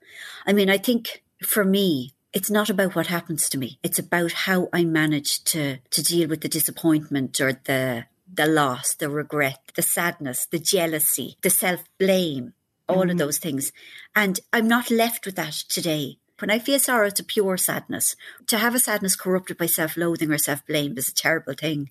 [0.47, 3.79] I mean, I think for me, it's not about what happens to me.
[3.83, 8.95] It's about how I manage to to deal with the disappointment or the the loss,
[8.95, 12.55] the regret, the sadness, the jealousy, the self blame,
[12.89, 13.13] all mm.
[13.13, 13.73] of those things.
[14.15, 16.19] And I'm not left with that today.
[16.39, 18.17] When I feel sorrow, it's a pure sadness.
[18.47, 21.91] To have a sadness corrupted by self loathing or self blame is a terrible thing.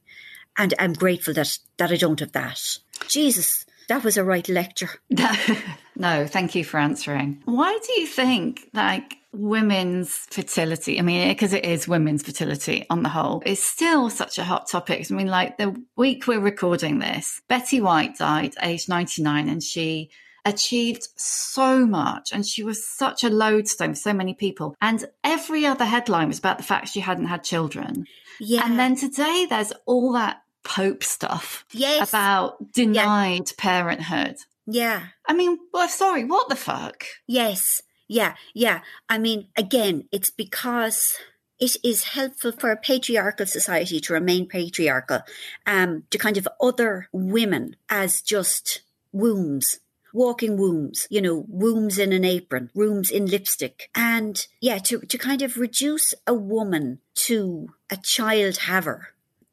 [0.58, 2.62] And I'm grateful that, that I don't have that.
[3.08, 4.90] Jesus, that was a right lecture.
[5.96, 7.42] no, thank you for answering.
[7.46, 13.04] Why do you think, like, women's fertility, I mean, because it is women's fertility on
[13.04, 15.08] the whole, is still such a hot topic?
[15.10, 20.10] I mean, like, the week we're recording this, Betty White died aged 99 and she
[20.46, 24.76] achieved so much and she was such a lodestone for so many people.
[24.82, 28.06] And every other headline was about the fact she hadn't had children.
[28.40, 28.66] Yeah.
[28.66, 31.66] And then today there's all that Pope stuff.
[31.72, 32.10] Yes.
[32.10, 33.54] About denied yeah.
[33.58, 34.38] parenthood.
[34.66, 35.04] Yeah.
[35.28, 37.06] I mean, well, sorry, what the fuck?
[37.28, 37.82] Yes.
[38.08, 38.36] Yeah.
[38.54, 38.82] Yeah.
[39.08, 41.16] I mean, again, it's because
[41.60, 45.22] it is helpful for a patriarchal society to remain patriarchal,
[45.66, 49.80] um, to kind of other women as just wombs
[50.14, 53.90] walking wombs, you know, wombs in an apron, wombs in lipstick.
[53.96, 59.10] And yeah, to, to kind of reduce a woman to a child haver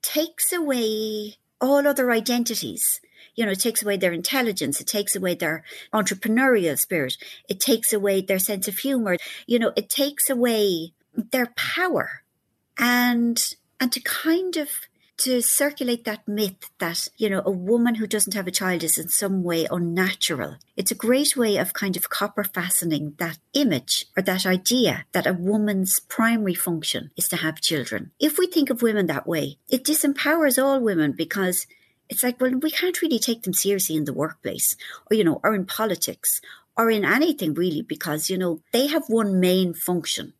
[0.06, 3.00] takes away all other identities.
[3.34, 4.80] You know, it takes away their intelligence.
[4.80, 7.16] It takes away their entrepreneurial spirit.
[7.48, 9.16] It takes away their sense of humor.
[9.46, 10.92] You know, it takes away
[11.32, 12.22] their power.
[12.78, 13.42] And,
[13.80, 14.68] and to kind of
[15.18, 18.98] to circulate that myth that, you know, a woman who doesn't have a child is
[18.98, 20.56] in some way unnatural.
[20.76, 25.26] It's a great way of kind of copper fastening that image or that idea that
[25.26, 28.10] a woman's primary function is to have children.
[28.20, 31.66] If we think of women that way, it disempowers all women because
[32.08, 34.76] it's like, well, we can't really take them seriously in the workplace
[35.10, 36.40] or, you know, or in politics
[36.76, 40.34] or in anything really because, you know, they have one main function,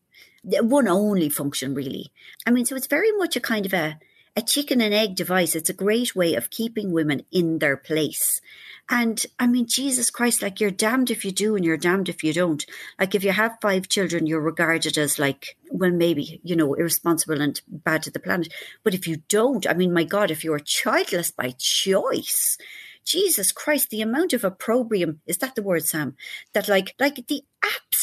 [0.45, 2.13] one only function really.
[2.47, 3.99] I mean, so it's very much a kind of a,
[4.37, 5.57] a chicken and egg device.
[5.57, 8.41] It's a great way of keeping women in their place.
[8.89, 12.23] And I mean, Jesus Christ, like you're damned if you do and you're damned if
[12.23, 12.65] you don't.
[13.01, 17.41] Like if you have five children, you're regarded as like, well, maybe, you know, irresponsible
[17.41, 18.53] and bad to the planet.
[18.85, 22.59] But if you don't, I mean, my God, if you're childless by choice,
[23.05, 26.17] Jesus Christ, the amount of opprobrium, is that the word, Sam?
[26.53, 27.43] That like, like the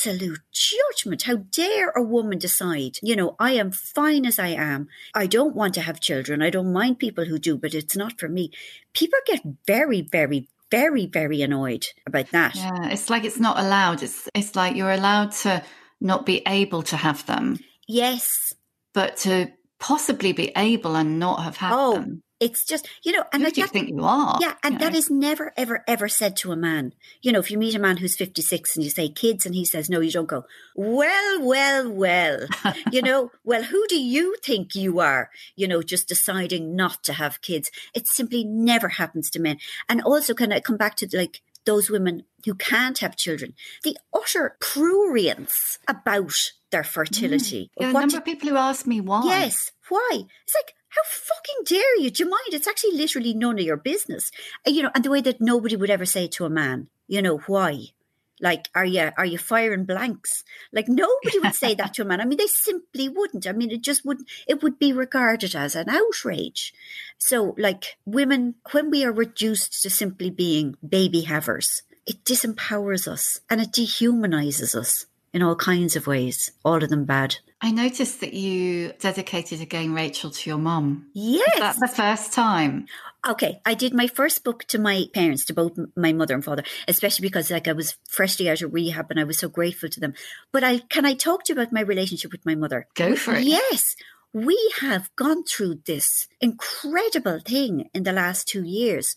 [0.05, 1.23] absolute judgment.
[1.23, 4.89] How dare a woman decide, you know, I am fine as I am.
[5.13, 6.41] I don't want to have children.
[6.41, 8.51] I don't mind people who do, but it's not for me.
[8.93, 12.55] People get very, very, very, very annoyed about that.
[12.55, 14.03] Yeah, it's like it's not allowed.
[14.03, 15.63] It's it's like you're allowed to
[16.01, 17.59] not be able to have them.
[17.87, 18.53] Yes.
[18.93, 22.22] But to possibly be able and not have had oh, them.
[22.39, 24.37] It's just, you know, and Who do you think you are?
[24.41, 24.97] Yeah, and you that know?
[24.97, 26.93] is never, ever, ever said to a man.
[27.21, 29.63] You know, if you meet a man who's 56 and you say kids and he
[29.63, 32.47] says no, you don't go, well, well, well.
[32.91, 35.29] you know, well, who do you think you are?
[35.55, 37.71] You know, just deciding not to have kids.
[37.93, 39.57] It simply never happens to men.
[39.87, 43.53] And also, can I come back to like those women who can't have children?
[43.83, 47.71] The utter prurience about their fertility.
[47.79, 47.81] Mm.
[47.81, 49.21] Yeah, a number of people who ask me why.
[49.25, 49.71] Yes.
[49.89, 50.23] Why?
[50.43, 52.11] It's like, how fucking dare you?
[52.11, 52.49] Do you mind?
[52.51, 54.31] It's actually literally none of your business.
[54.67, 57.21] Uh, you know, and the way that nobody would ever say to a man, you
[57.21, 57.87] know, why?
[58.41, 60.43] Like, are you are you firing blanks?
[60.71, 62.19] Like nobody would say that to a man.
[62.19, 63.47] I mean, they simply wouldn't.
[63.47, 64.27] I mean, it just wouldn't.
[64.47, 66.73] It would be regarded as an outrage.
[67.17, 73.39] So, like women, when we are reduced to simply being baby havers, it disempowers us
[73.49, 76.51] and it dehumanizes us in all kinds of ways.
[76.65, 77.37] All of them bad.
[77.63, 81.07] I noticed that you dedicated again Rachel to your mom.
[81.13, 81.47] Yes.
[81.53, 82.87] Is that the first time?
[83.25, 86.63] Okay, I did my first book to my parents, to both my mother and father,
[86.89, 89.99] especially because like I was freshly out of rehab and I was so grateful to
[90.01, 90.13] them.
[90.51, 92.85] But I can I talk to you about my relationship with my mother?
[92.95, 93.45] Go for it.
[93.45, 93.95] Yes.
[94.33, 99.15] We have gone through this incredible thing in the last two years.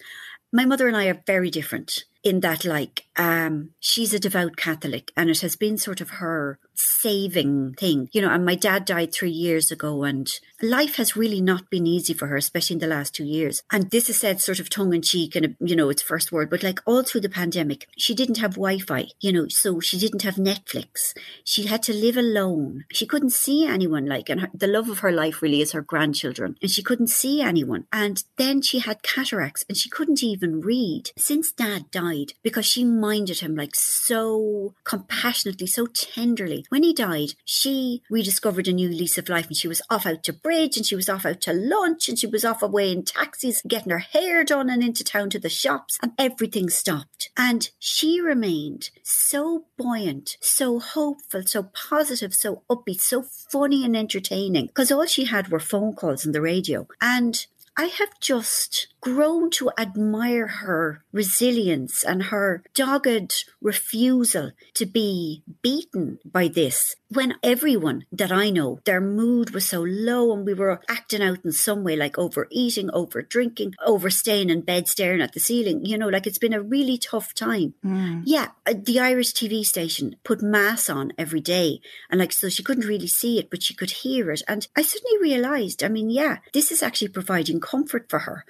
[0.53, 5.13] My mother and I are very different in that, like, um, she's a devout Catholic
[5.17, 8.29] and it has been sort of her saving thing, you know.
[8.29, 10.29] And my dad died three years ago, and
[10.61, 13.63] life has really not been easy for her, especially in the last two years.
[13.71, 16.51] And this is said sort of tongue in cheek and, you know, it's first word,
[16.51, 19.97] but like all through the pandemic, she didn't have Wi Fi, you know, so she
[19.97, 21.15] didn't have Netflix.
[21.45, 22.87] She had to live alone.
[22.93, 25.81] She couldn't see anyone, like, and her, the love of her life really is her
[25.81, 27.87] grandchildren, and she couldn't see anyone.
[27.93, 32.85] And then she had cataracts and she couldn't even read since dad died because she
[32.85, 36.65] minded him like so compassionately, so tenderly.
[36.69, 40.23] When he died, she rediscovered a new lease of life and she was off out
[40.25, 43.05] to bridge and she was off out to lunch and she was off away in
[43.05, 47.31] taxis, getting her hair done and into town to the shops and everything stopped.
[47.37, 54.67] And she remained so buoyant, so hopeful, so positive, so upbeat, so funny and entertaining
[54.67, 56.87] because all she had were phone calls and the radio.
[57.01, 57.47] And
[57.79, 66.19] I have just grown to admire her resilience and her dogged refusal to be beaten
[66.25, 66.97] by this.
[67.09, 71.45] When everyone that I know, their mood was so low and we were acting out
[71.45, 75.97] in some way, like overeating, over drinking, overstaying in bed staring at the ceiling, you
[75.97, 77.75] know, like it's been a really tough time.
[78.25, 81.81] Yeah, uh, the Irish TV station put mass on every day.
[82.11, 84.43] And like, so she couldn't really see it, but she could hear it.
[84.49, 88.45] And I suddenly realized, I mean, yeah, this is actually providing comfort for her.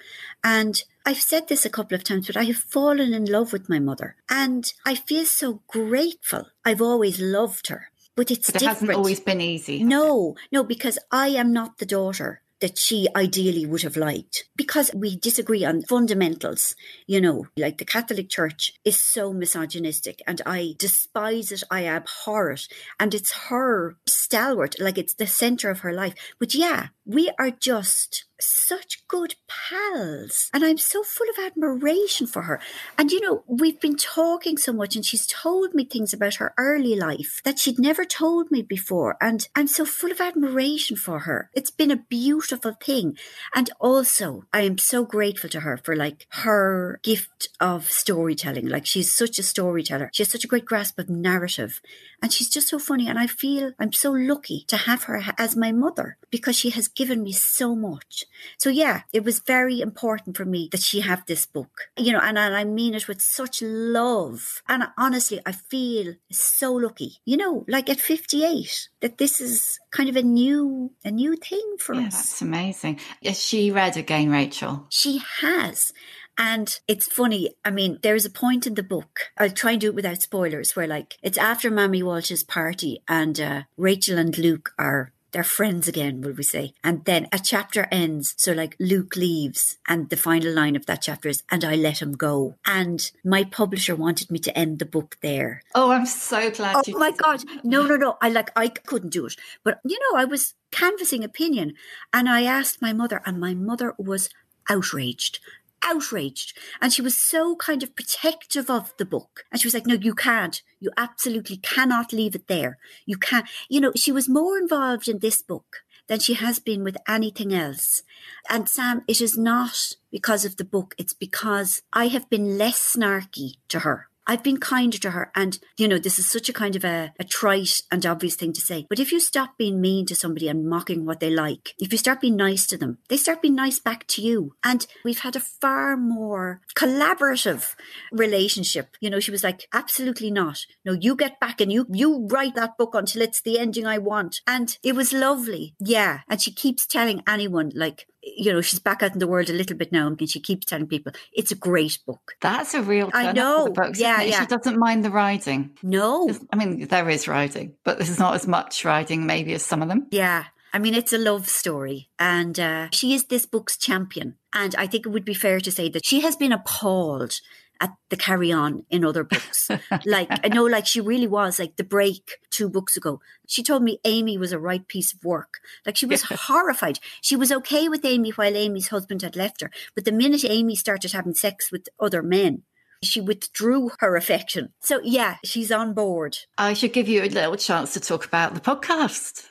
[0.49, 3.67] And I've said this a couple of times, but I have fallen in love with
[3.67, 4.15] my mother.
[4.29, 6.45] And I feel so grateful.
[6.63, 8.79] I've always loved her, but it's But it different.
[8.79, 9.83] hasn't always been easy.
[9.83, 14.89] No, no, because I am not the daughter that she ideally would have liked because
[14.95, 16.75] we disagree on fundamentals.
[17.07, 22.51] You know, like the Catholic Church is so misogynistic and I despise it, I abhor
[22.51, 22.67] it.
[23.01, 26.15] And it's her stalwart, like it's the center of her life.
[26.39, 30.49] But yeah, we are just such good pals.
[30.53, 32.59] And I'm so full of admiration for her.
[32.97, 36.53] And you know, we've been talking so much and she's told me things about her
[36.57, 39.17] early life that she'd never told me before.
[39.21, 41.49] And I'm so full of admiration for her.
[41.53, 43.17] It's been a beautiful thing.
[43.55, 48.67] And also, I am so grateful to her for like her gift of storytelling.
[48.67, 50.09] Like she's such a storyteller.
[50.13, 51.81] She has such a great grasp of narrative.
[52.21, 53.07] And she's just so funny.
[53.07, 56.87] And I feel I'm so lucky to have her as my mother because she has
[56.87, 58.25] given me so much.
[58.57, 62.19] So yeah, it was very important for me that she have this book, you know,
[62.19, 64.61] and, and I mean it with such love.
[64.67, 70.09] And honestly, I feel so lucky, you know, like at 58, that this is kind
[70.09, 72.15] of a new, a new thing for yeah, us.
[72.15, 72.99] That's amazing.
[73.23, 74.87] Has she read again, Rachel?
[74.89, 75.91] She has.
[76.37, 77.55] And it's funny.
[77.65, 79.31] I mean, there's a point in the book.
[79.39, 83.39] I'll try and do it without spoilers where like it's after Mammy Walsh's party and
[83.39, 86.73] uh, Rachel and Luke are they're friends again, will we say?
[86.83, 88.33] And then a chapter ends.
[88.37, 92.01] So like Luke leaves and the final line of that chapter is, and I let
[92.01, 92.55] him go.
[92.65, 95.61] And my publisher wanted me to end the book there.
[95.75, 96.75] Oh, I'm so glad.
[96.87, 97.43] Oh my God.
[97.63, 98.17] No, no, no.
[98.21, 99.35] I like, I couldn't do it.
[99.63, 101.73] But you know, I was canvassing opinion
[102.13, 104.29] and I asked my mother and my mother was
[104.69, 105.39] outraged
[105.87, 109.87] outraged and she was so kind of protective of the book and she was like
[109.87, 110.61] no you can't.
[110.79, 112.77] You absolutely cannot leave it there.
[113.05, 113.47] You can't.
[113.69, 115.77] You know she was more involved in this book
[116.07, 118.03] than she has been with anything else.
[118.49, 120.93] And sam it is not because of the book.
[120.97, 125.31] It's because i have been less snarky to her I've been kinder to her.
[125.35, 128.53] And, you know, this is such a kind of a, a trite and obvious thing
[128.53, 128.85] to say.
[128.89, 131.97] But if you stop being mean to somebody and mocking what they like, if you
[131.97, 134.55] start being nice to them, they start being nice back to you.
[134.63, 137.75] And we've had a far more collaborative
[138.11, 138.97] relationship.
[138.99, 140.59] You know, she was like, absolutely not.
[140.85, 143.97] No, you get back and you, you write that book until it's the ending I
[143.97, 144.41] want.
[144.45, 145.75] And it was lovely.
[145.79, 146.19] Yeah.
[146.27, 149.53] And she keeps telling anyone, like, you know, she's back out in the world a
[149.53, 152.35] little bit now, and she keeps telling people it's a great book.
[152.41, 153.09] That's a real.
[153.13, 153.69] I know.
[153.69, 154.41] Books, yeah, yeah.
[154.41, 155.77] She doesn't mind the riding.
[155.83, 159.81] No, I mean there is riding, but there's not as much riding maybe as some
[159.81, 160.07] of them.
[160.11, 160.45] Yeah.
[160.73, 164.35] I mean, it's a love story, and uh, she is this book's champion.
[164.53, 167.39] And I think it would be fair to say that she has been appalled
[167.79, 169.69] at the carry on in other books.
[170.05, 173.19] like, I know, like, she really was, like, the break two books ago.
[173.47, 175.55] She told me Amy was a right piece of work.
[175.85, 176.99] Like, she was horrified.
[177.21, 179.71] She was okay with Amy while Amy's husband had left her.
[179.95, 182.63] But the minute Amy started having sex with other men,
[183.03, 184.73] she withdrew her affection.
[184.79, 186.37] So, yeah, she's on board.
[186.57, 189.45] I should give you a little chance to talk about the podcast.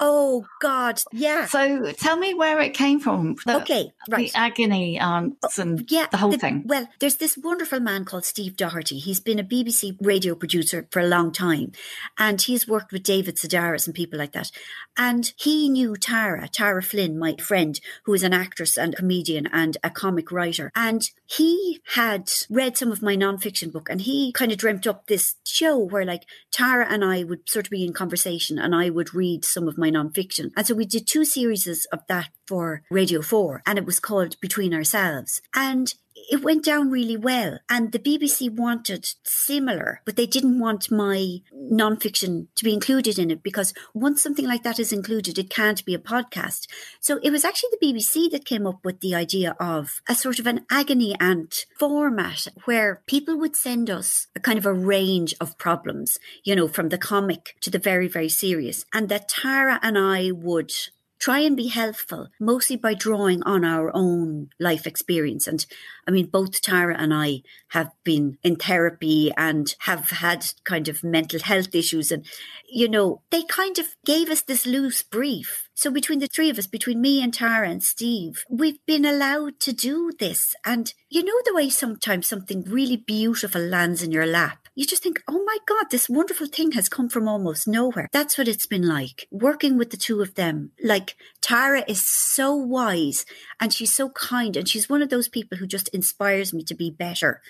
[0.00, 1.46] Oh God, yeah.
[1.46, 3.34] So tell me where it came from.
[3.44, 4.30] The, okay, right.
[4.32, 6.62] The agony aunts oh, and yeah, the whole the, thing.
[6.66, 8.98] Well, there's this wonderful man called Steve Doherty.
[8.98, 11.72] He's been a BBC radio producer for a long time,
[12.16, 14.52] and he's worked with David Sedaris and people like that.
[14.96, 19.76] And he knew Tara, Tara Flynn, my friend, who is an actress and comedian and
[19.82, 20.70] a comic writer.
[20.76, 25.06] And he had read some of my nonfiction book, and he kind of dreamt up
[25.06, 28.90] this show where like Tara and I would sort of be in conversation, and I
[28.90, 30.50] would read some of my nonfiction.
[30.56, 34.40] And so we did two series of that for Radio 4, and it was called
[34.40, 35.40] Between Ourselves.
[35.54, 35.94] And
[36.30, 37.58] it went down really well.
[37.68, 43.30] And the BBC wanted similar, but they didn't want my nonfiction to be included in
[43.30, 46.66] it because once something like that is included, it can't be a podcast.
[47.00, 50.38] So it was actually the BBC that came up with the idea of a sort
[50.38, 55.34] of an agony aunt format where people would send us a kind of a range
[55.40, 58.84] of problems, you know, from the comic to the very, very serious.
[58.92, 60.72] And that Tara and I would
[61.18, 65.46] try and be helpful, mostly by drawing on our own life experience.
[65.46, 65.64] And
[66.06, 71.04] I mean, both Tara and I have been in therapy and have had kind of
[71.04, 72.10] mental health issues.
[72.10, 72.24] And,
[72.70, 75.68] you know, they kind of gave us this loose brief.
[75.74, 79.60] So between the three of us, between me and Tara and Steve, we've been allowed
[79.60, 80.54] to do this.
[80.64, 85.02] And you know the way sometimes something really beautiful lands in your lap you just
[85.02, 88.08] think, oh my God, this wonderful thing has come from almost nowhere.
[88.12, 90.70] That's what it's been like working with the two of them.
[90.80, 93.26] Like Tara is so wise
[93.58, 96.76] and she's so kind and she's one of those people who just inspires me to
[96.76, 97.42] be better.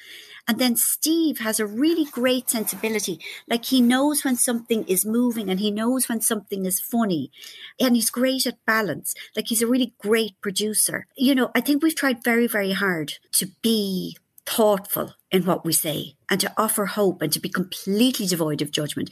[0.49, 3.21] And then Steve has a really great sensibility.
[3.47, 7.31] Like he knows when something is moving and he knows when something is funny.
[7.79, 9.15] And he's great at balance.
[9.37, 11.07] Like he's a really great producer.
[11.15, 15.73] You know, I think we've tried very, very hard to be thoughtful in what we
[15.73, 19.11] say and to offer hope and to be completely devoid of judgment.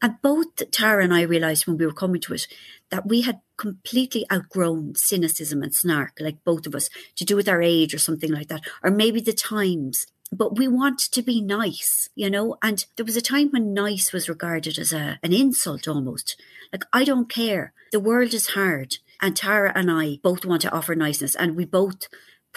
[0.00, 2.46] And both Tara and I realized when we were coming to it
[2.90, 7.48] that we had completely outgrown cynicism and snark, like both of us, to do with
[7.48, 10.06] our age or something like that, or maybe the times.
[10.32, 12.56] But we want to be nice, you know?
[12.62, 16.40] And there was a time when nice was regarded as a, an insult almost.
[16.72, 17.72] Like, I don't care.
[17.92, 18.96] The world is hard.
[19.20, 21.34] And Tara and I both want to offer niceness.
[21.34, 22.08] And we both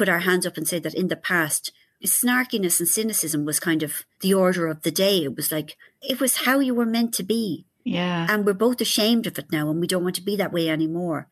[0.02, 1.72] put our hands up and say that in the past,
[2.04, 5.24] snarkiness and cynicism was kind of the order of the day.
[5.24, 7.68] It was like, it was how you were meant to be.
[7.84, 8.26] Yeah.
[8.28, 10.70] And we're both ashamed of it now and we don't want to be that way
[10.70, 11.28] anymore.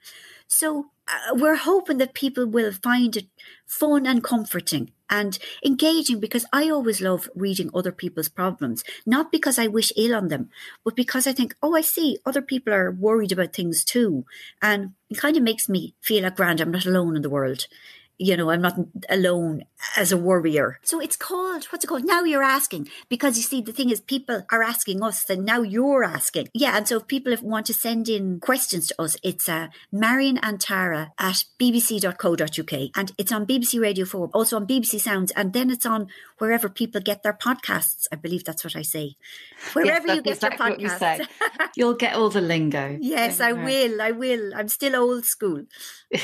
[0.48, 3.26] So uh, we're hoping that people will find it
[3.66, 9.58] fun and comforting and engaging because I always love reading other people's problems, not because
[9.58, 10.52] I wish ill on them,
[10.86, 14.26] but because I think, oh, I see other people are worried about things too.
[14.62, 17.66] And it kind of makes me feel like grand, I'm not alone in the world
[18.20, 18.78] you know, I'm not
[19.10, 19.64] alone
[19.96, 20.78] as a worrier.
[20.84, 22.04] So it's called, what's it called?
[22.04, 22.90] Now you're asking.
[23.08, 26.50] Because you see, the thing is, people are asking us, and now you're asking.
[26.54, 26.76] Yeah.
[26.76, 30.60] And so if people want to send in questions to us, it's uh, Marian and
[30.70, 32.90] at bbc.co.uk.
[32.96, 35.32] And it's on BBC Radio 4, also on BBC Sounds.
[35.32, 36.10] And then it's on
[36.40, 38.08] wherever people get their podcasts.
[38.12, 39.16] I believe that's what I say.
[39.74, 41.20] Wherever yes, you get exactly your podcasts.
[41.20, 41.26] You.
[41.76, 42.98] You'll get all the lingo.
[43.00, 44.02] Yes, I will.
[44.02, 44.54] I will.
[44.56, 45.64] I'm still old school.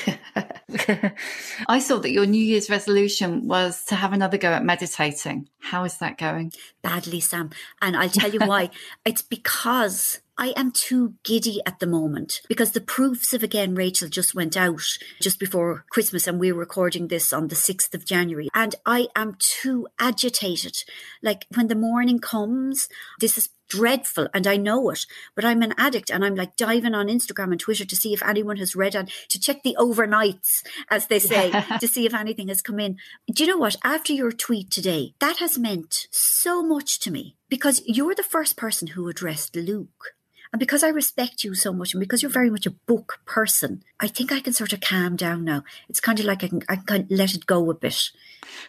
[1.68, 5.50] I saw that your New Year's resolution was to have another go at meditating.
[5.60, 6.52] How is that going?
[6.82, 7.52] Badly, Sam.
[7.82, 8.72] And I'll tell you why.
[9.06, 14.10] it's because I am too giddy at the moment because the proofs of again Rachel
[14.10, 14.82] just went out
[15.22, 19.38] just before Christmas and we're recording this on the 6th of January and I am
[19.40, 20.84] too agitated.
[21.24, 22.90] Like when the morning comes,
[23.22, 25.06] this is dreadful and I know it,
[25.36, 28.22] but I'm an addict and I'm like diving on Instagram and Twitter to see if
[28.22, 32.50] anyone has read and to check the overnights, as they say, to see if anything
[32.50, 32.98] has come in.
[33.32, 33.78] Do you know what?
[33.84, 38.58] After your tweet today, that has meant so much to me because you're the first
[38.58, 40.15] person who addressed Luke.
[40.56, 43.84] And because I respect you so much and because you're very much a book person,
[44.00, 45.66] I think I can sort of calm down now.
[45.90, 48.12] It's kind of like I can, I can let it go a bit.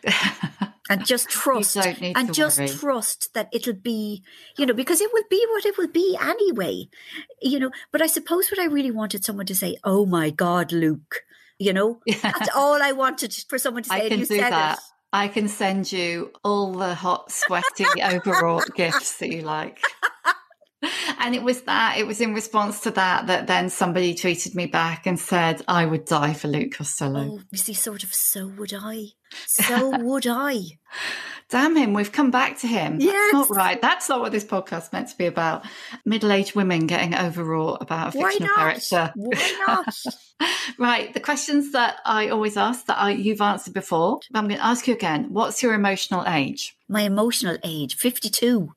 [0.91, 2.69] and just trust and just worry.
[2.69, 4.25] trust that it'll be
[4.59, 6.89] you know because it will be what it will be anyway
[7.41, 10.73] you know but i suppose what i really wanted someone to say oh my god
[10.73, 11.23] luke
[11.59, 12.17] you know yeah.
[12.21, 14.79] that's all i wanted for someone to say I can do that.
[14.79, 14.85] It.
[15.13, 19.81] I can send you all the hot, sweaty overwrought gifts that you like
[21.19, 24.67] and it was that it was in response to that that then somebody tweeted me
[24.67, 27.29] back and said i would die for luke costello.
[27.33, 29.07] Oh you see sort of so would i.
[29.47, 30.61] So would i.
[31.49, 32.99] Damn him we've come back to him.
[33.01, 33.33] Yes.
[33.33, 33.81] that's not right.
[33.83, 35.65] That's not what this podcast meant to be about.
[36.05, 39.13] Middle-aged women getting overwrought about a fictional character.
[39.15, 39.95] Why not?
[40.79, 44.67] Right the questions that i always ask that I, you've answered before i'm going to
[44.67, 45.29] ask you again.
[45.31, 46.77] What's your emotional age?
[46.89, 48.75] My emotional age 52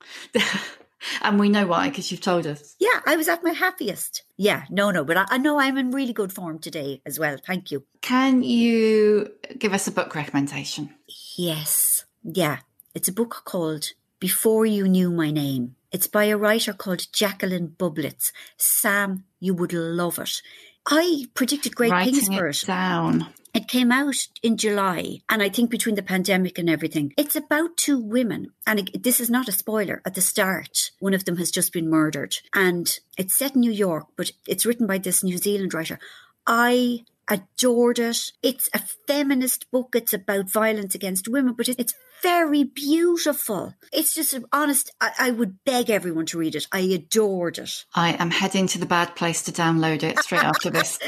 [1.22, 2.76] and we know why because you've told us.
[2.80, 4.24] Yeah, I was at my happiest.
[4.38, 7.38] Yeah, no, no, but I, I, know I'm in really good form today as well.
[7.46, 7.84] Thank you.
[8.02, 10.92] Can you give us a book recommendation?
[11.38, 12.06] Yes.
[12.24, 12.60] Yeah.
[12.94, 15.76] It's a book called Before You Knew My Name.
[15.92, 18.32] It's by a writer called Jacqueline Bublitz.
[18.58, 20.42] Sam, you would love it.
[20.90, 22.64] I predicted great Writing things for it.
[22.66, 23.28] Down.
[23.54, 27.78] It came out in July, and I think between the pandemic and everything, it's about
[27.78, 28.52] two women.
[28.66, 30.02] And it, this is not a spoiler.
[30.06, 33.72] At the start, one of them has just been murdered, and it's set in New
[33.72, 36.00] York, but it's written by this New Zealand writer.
[36.46, 38.32] I adored it.
[38.42, 39.96] It's a feminist book.
[39.96, 43.76] It's about violence against women, but it's very beautiful.
[43.94, 44.92] It's just honest.
[45.00, 46.68] I, I, would beg everyone to read it.
[46.72, 47.86] I adored it.
[47.96, 51.00] I am heading to the bad place to download it straight after this.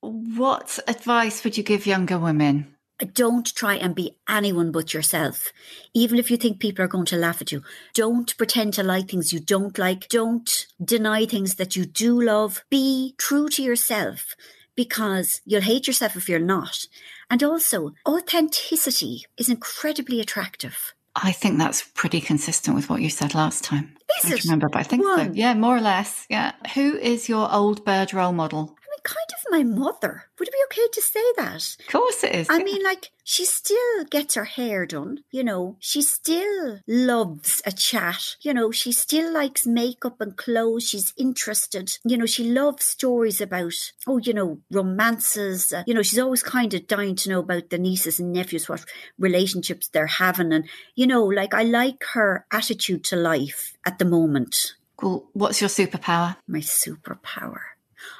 [0.00, 2.76] what advice would you give younger women?
[3.14, 5.52] Don't try and be anyone but yourself.
[5.94, 7.62] Even if you think people are going to laugh at you,
[7.94, 10.06] don't pretend to like things you don't like.
[10.10, 12.62] Don't deny things that you do love.
[12.70, 14.36] Be true to yourself
[14.84, 16.86] because you'll hate yourself if you're not.
[17.28, 20.94] And also, authenticity is incredibly attractive.
[21.14, 23.94] I think that's pretty consistent with what you said last time.
[24.18, 25.18] Is I don't remember, but I think One.
[25.18, 25.32] so.
[25.34, 26.24] Yeah, more or less.
[26.30, 26.52] Yeah.
[26.74, 28.74] Who is your old bird role model?
[29.04, 30.24] Kind of my mother.
[30.38, 31.76] Would it be okay to say that?
[31.80, 32.50] Of course it is.
[32.50, 32.64] I yeah.
[32.64, 38.36] mean, like, she still gets her hair done, you know, she still loves a chat,
[38.40, 43.40] you know, she still likes makeup and clothes, she's interested, you know, she loves stories
[43.40, 43.72] about,
[44.08, 47.70] oh, you know, romances, uh, you know, she's always kind of dying to know about
[47.70, 48.84] the nieces and nephews, what
[49.16, 50.52] relationships they're having.
[50.52, 54.74] And, you know, like, I like her attitude to life at the moment.
[54.96, 55.28] Cool.
[55.34, 56.36] What's your superpower?
[56.48, 57.60] My superpower.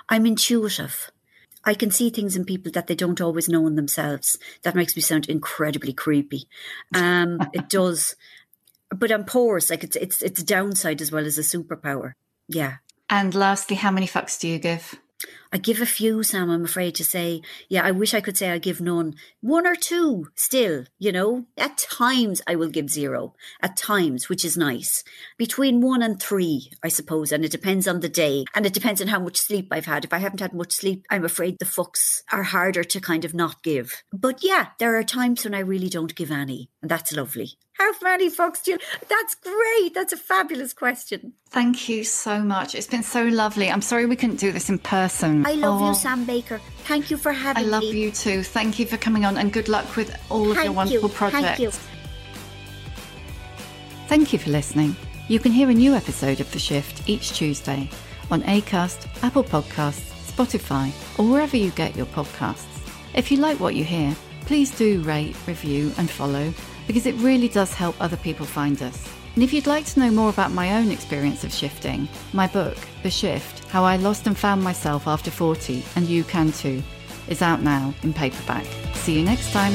[0.08, 1.10] I'm intuitive.
[1.64, 4.38] I can see things in people that they don't always know in themselves.
[4.62, 6.48] That makes me sound incredibly creepy.
[6.94, 8.16] Um, it does.
[8.88, 9.70] But I'm porous.
[9.70, 12.14] Like it's it's it's a downside as well as a superpower.
[12.48, 12.76] Yeah.
[13.08, 14.98] And lastly, how many fucks do you give?
[15.52, 17.42] I give a few, Sam, I'm afraid to say.
[17.68, 19.16] Yeah, I wish I could say I give none.
[19.40, 21.46] One or two still, you know.
[21.58, 23.34] At times I will give zero.
[23.60, 25.02] At times, which is nice.
[25.38, 28.44] Between one and three, I suppose, and it depends on the day.
[28.54, 30.04] And it depends on how much sleep I've had.
[30.04, 33.34] If I haven't had much sleep, I'm afraid the fucks are harder to kind of
[33.34, 34.04] not give.
[34.12, 36.70] But yeah, there are times when I really don't give any.
[36.80, 37.58] And that's lovely.
[37.80, 38.78] How many fucks do you?
[39.08, 39.94] That's great.
[39.94, 41.32] That's a fabulous question.
[41.48, 42.74] Thank you so much.
[42.74, 43.70] It's been so lovely.
[43.70, 45.39] I'm sorry we couldn't do this in person.
[45.44, 45.46] Mm.
[45.46, 46.60] I love Oh, you, Sam Baker.
[46.84, 47.68] Thank you for having me.
[47.68, 47.90] I love me.
[48.02, 48.42] you too.
[48.42, 51.14] Thank you for coming on and good luck with all of Thank your wonderful you.
[51.14, 51.46] projects.
[51.46, 51.70] Thank you.
[54.08, 54.96] Thank you for listening.
[55.28, 57.88] You can hear a new episode of The Shift each Tuesday
[58.30, 62.66] on Acast, Apple Podcasts, Spotify, or wherever you get your podcasts.
[63.14, 64.16] If you like what you hear,
[64.46, 66.52] please do rate, review, and follow
[66.86, 69.08] because it really does help other people find us.
[69.34, 72.76] And if you'd like to know more about my own experience of shifting, my book,
[73.02, 76.82] The Shift How I Lost and Found Myself After 40, and you can too,
[77.28, 78.66] is out now in paperback.
[78.94, 79.74] See you next time.